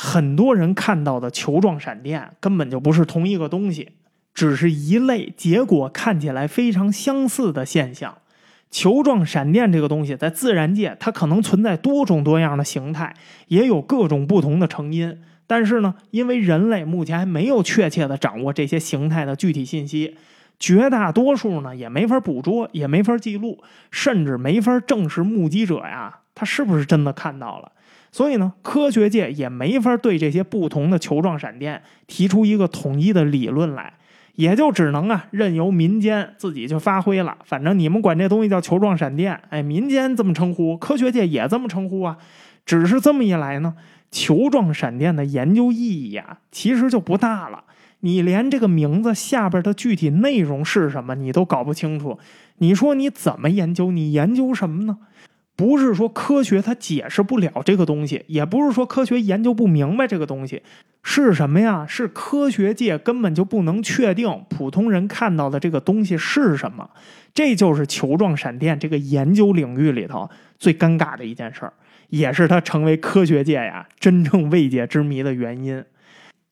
[0.04, 3.92] 很多人看到的球状闪电根本就不是同一个东西，
[4.34, 8.18] 只是一类结果看起来非常相似的现象。
[8.72, 13.14] 球状闪电这个东西，在自然界它可能存在多种多样的形态，
[13.50, 15.22] 也有各种不同的成因。
[15.46, 20.18] 但是呢，因为人类目前还没有确切的掌握这些形态的具体信息，
[20.58, 27.74] 绝大多数呢也没法捕捉，也没法记录，甚至没法证实目击者呀他是不是真的看到了。
[28.12, 33.94] 所以呢，科学界也没法对这些不同的球状闪电提出一个统一的理论来。
[34.36, 37.38] 也就只能啊，任由民间自己去发挥了。
[37.44, 42.18] 反正你们管这东西叫球状闪电，哎，民间这么称呼，科学界也这么称呼啊。
[42.66, 43.76] 只是这么一来呢，
[44.10, 47.66] 球状闪电的研究意义啊，其实就不大了。
[48.00, 52.18] 你连这个名字下边的具体内容是什么，你都搞不清楚。
[52.60, 53.92] 你说你怎么研究？
[53.92, 54.98] 你研究什么呢？
[55.62, 60.64] 不是说科学它解释不了这个东西，也不是说科学研究不明白这个东西，
[61.04, 61.86] 是什么呀？
[61.88, 66.90] 是科学界根本就不能确定普通人看到的这个东西是什么。
[67.32, 71.74] 这就是球状闪电这个研究领域里头最尴尬的一件事儿，
[72.10, 75.86] 也是它成为科学界呀真正未解之谜的原因。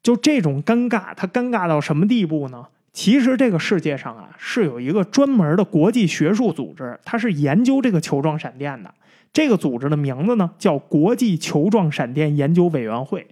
[0.03, 2.67] 就这种尴尬，它尴尬到什么地步呢？
[2.93, 8.93] 其实这个世界上啊，是有一个专门的国际学术组织，它是研究这个球状闪电的。
[9.31, 13.27] 这个组织的名字呢，叫国际球状闪电研究委员会。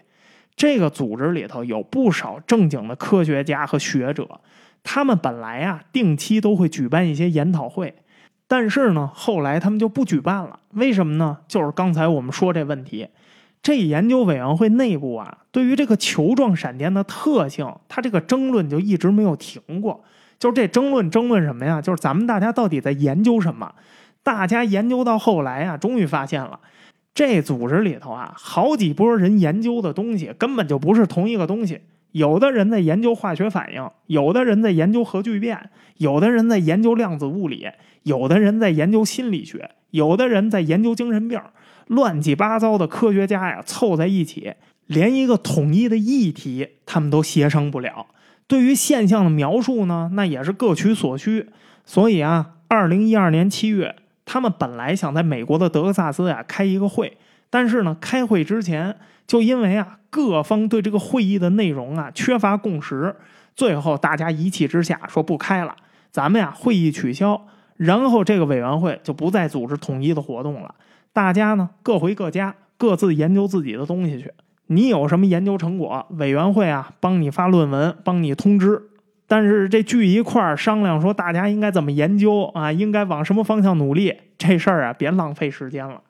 [0.55, 4.27] 这个组织里头有不少正经的科学家和学者，
[4.83, 7.93] 他们本来啊，定期都会举办一些研讨会，
[8.47, 10.59] 但是呢，后来他们就不举办了。
[10.71, 11.37] 为什么呢？
[11.47, 13.07] 就是刚才我们说这问题。
[13.61, 20.03] 这研究委员会内部啊，对于这个球状闪电的特性，它这个争论就一直没有停过。
[20.39, 21.81] 就是这争论，争论什么呀？
[21.81, 23.73] 就是咱们大家到底在研究什么？
[24.27, 26.59] 大家研究到后来啊，终于发现了，
[27.15, 31.79] 这组织里头啊，好几波人研究的东西根本就不是同一个东西。
[32.11, 37.69] 有的人在研究化学反应，有的人在研究核聚变，有的人在研究量子物理，
[38.03, 41.39] 有的人在研究心理学，有的人在研究精神病。
[41.87, 44.55] 乱七八糟的科学家呀，凑在一起，
[44.87, 48.07] 连一个统一的议题他们都协商不了。
[48.45, 51.47] 对于现象的描述呢，那也是各取所需。
[51.85, 53.95] 所以啊，二零一二年七月。
[54.29, 57.17] 他们本来想在美国的德克萨斯呀开一个会，
[57.49, 63.15] 但是呢，开会之前就因为啊各方对这个会议的内容啊缺乏共识，
[63.55, 65.73] 最后大家一气之下说不开了，
[66.11, 67.47] 咱们呀会议取消，
[67.77, 70.75] 然后这个委员会就不再组织统一的活动了，
[71.13, 74.33] 大家呢各回各家，各自研究自己的东西去。
[74.67, 78.86] 你有什么研究成果，委员会啊帮你发论文，帮你通知。
[79.27, 82.71] 但是这聚一块儿商量说，大家应该怎么研究啊？
[82.71, 84.15] 应该往什么方向努力？
[84.37, 86.01] 这事儿啊，别浪费时间了。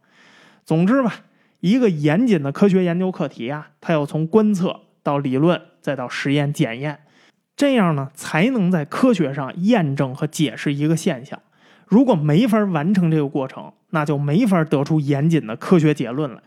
[0.64, 1.14] 总之吧，
[1.60, 7.00] 一个严谨的科学研究课题啊，它要从观测到理论，再到实验检验，
[7.56, 11.40] 这样呢，才能在科学上验证和解释一个现象。
[11.88, 16.42] 如果没法完成这个过程，那就没法得出严谨的科学结论来。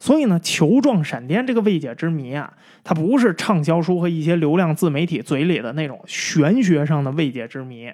[0.00, 2.52] 所以呢，球状闪电这个未解之谜啊，
[2.84, 7.90] 它不是畅销书和一些流量自媒体嘴里的那种玄学上的未解之谜。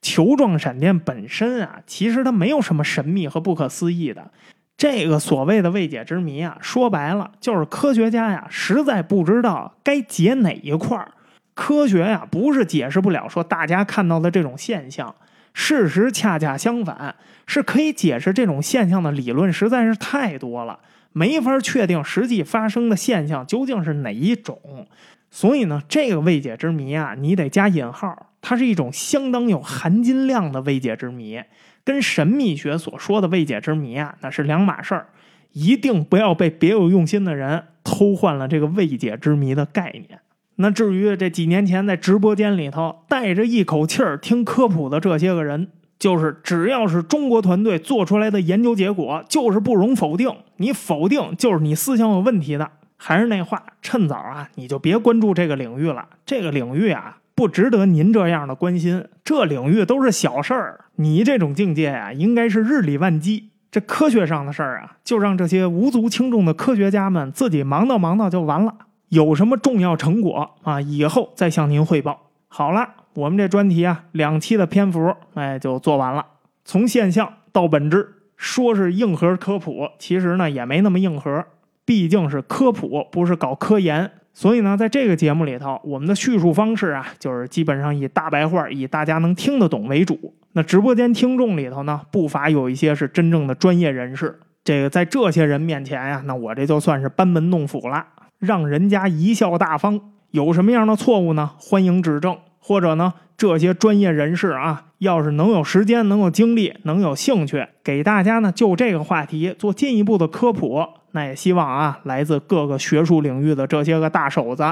[0.00, 4.30] 球状闪电本身啊，其实它没有什么神秘和不可思议的。
[4.76, 11.12] 这个所谓的未解之谜啊，说白了就是科学家呀实在不知道该解哪一块儿。
[11.54, 15.14] 科学呀不是解释不了说大家看到的这种现象，
[15.52, 17.14] 事实恰恰相反，
[17.46, 20.80] 是可以解释这种现象的理论实在是太多了，
[21.12, 24.86] 没法确定实际发生的现象究竟是哪一种。
[25.30, 31.40] 所以呢，这个未解之谜啊，你得加引号，它是一种相当有含金量的未解之谜，
[31.84, 35.06] 跟神秘学所说的未解之谜啊，那是两码事儿。
[35.52, 40.20] 一定不要被别有用心的人偷换了这个未解之谜的概念。
[40.56, 45.68] 那至于这几年前在直播间里头带着一口气儿听科普的这些个人，
[46.02, 50.34] 就是只要是中国团队做出来的研究结果，就是不容否定。
[50.56, 52.68] 你否定就是你思想有问题的。
[52.96, 56.04] 还是那话，趁早啊，你就别关注这个领域了。
[56.26, 59.04] 这个领域啊，不值得您这样的关心。
[59.22, 63.50] 这领域都是小事儿，你这种境界呀，应该是日理万机。
[63.70, 68.74] 这科学上的事儿啊，就让这些无足轻重的科学家们自己忙叨忙叨就完了。
[69.10, 72.31] 有什么重要成果啊，以后再向您汇报。
[72.54, 76.22] 好了，我们这专题啊，两期的篇幅，哎，就做完了。
[76.66, 81.46] 从现象到本质，说是硬核科普，其实呢也没那么硬核。
[81.86, 90.34] 毕竟是科普，不是搞科研，所以呢，在这个节目里头，我们的叙述方式啊，就是基本上以大白话，以大家能听得懂为主。
[90.52, 94.38] 那直播间听众里头呢，不乏有一些是真正的专业人士。
[94.62, 98.04] 这个在这些人面前呀，那我这就算是班门弄斧了，
[98.38, 100.11] 让人家贻笑大方。
[100.32, 101.50] 有什么样的错误呢？
[101.58, 102.36] 欢迎指正。
[102.58, 114.64] 或者呢，这些专业人士啊，要是能有时间、能有精力、能有兴趣，给大家呢就这个话题做进一步的科普，那也希望啊，来自各个学术领域的这些个大手子，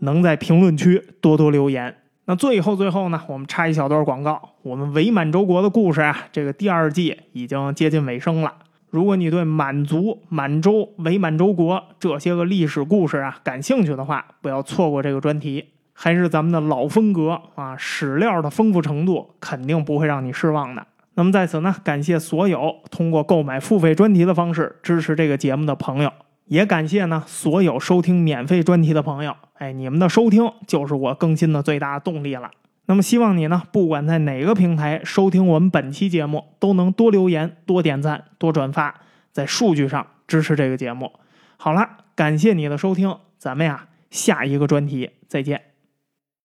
[0.00, 1.96] 能在评论区多多留言。
[2.26, 4.50] 那最后最后呢，我们插一小段广告。
[4.62, 8.52] 我们伪满洲国的故事啊，这个第二季已经接近尾声了。
[8.90, 15.66] 如果你对满族、满洲、伪满洲国这些个历史故事啊感兴趣的话，不要错过这个专题。
[15.92, 20.86] 还是咱们的老风格啊，史料的丰富程度肯定不会让你失望的。
[21.14, 26.12] 那么在此呢，感谢所有通过购买付费专题的方式支持这个节目的朋友。
[26.46, 32.50] 也感谢呢所有收听免费专题的朋友，哎，你们的收听就是我更新的最大动力了。
[32.90, 41.12] 那么希望你呢，不管在哪个平台收听我们本期节目，都能多留言、多点赞、多转发，在数据上支持这个节目。
[41.58, 45.67] 好了，感谢你的收听，咱们呀下一个专题再见。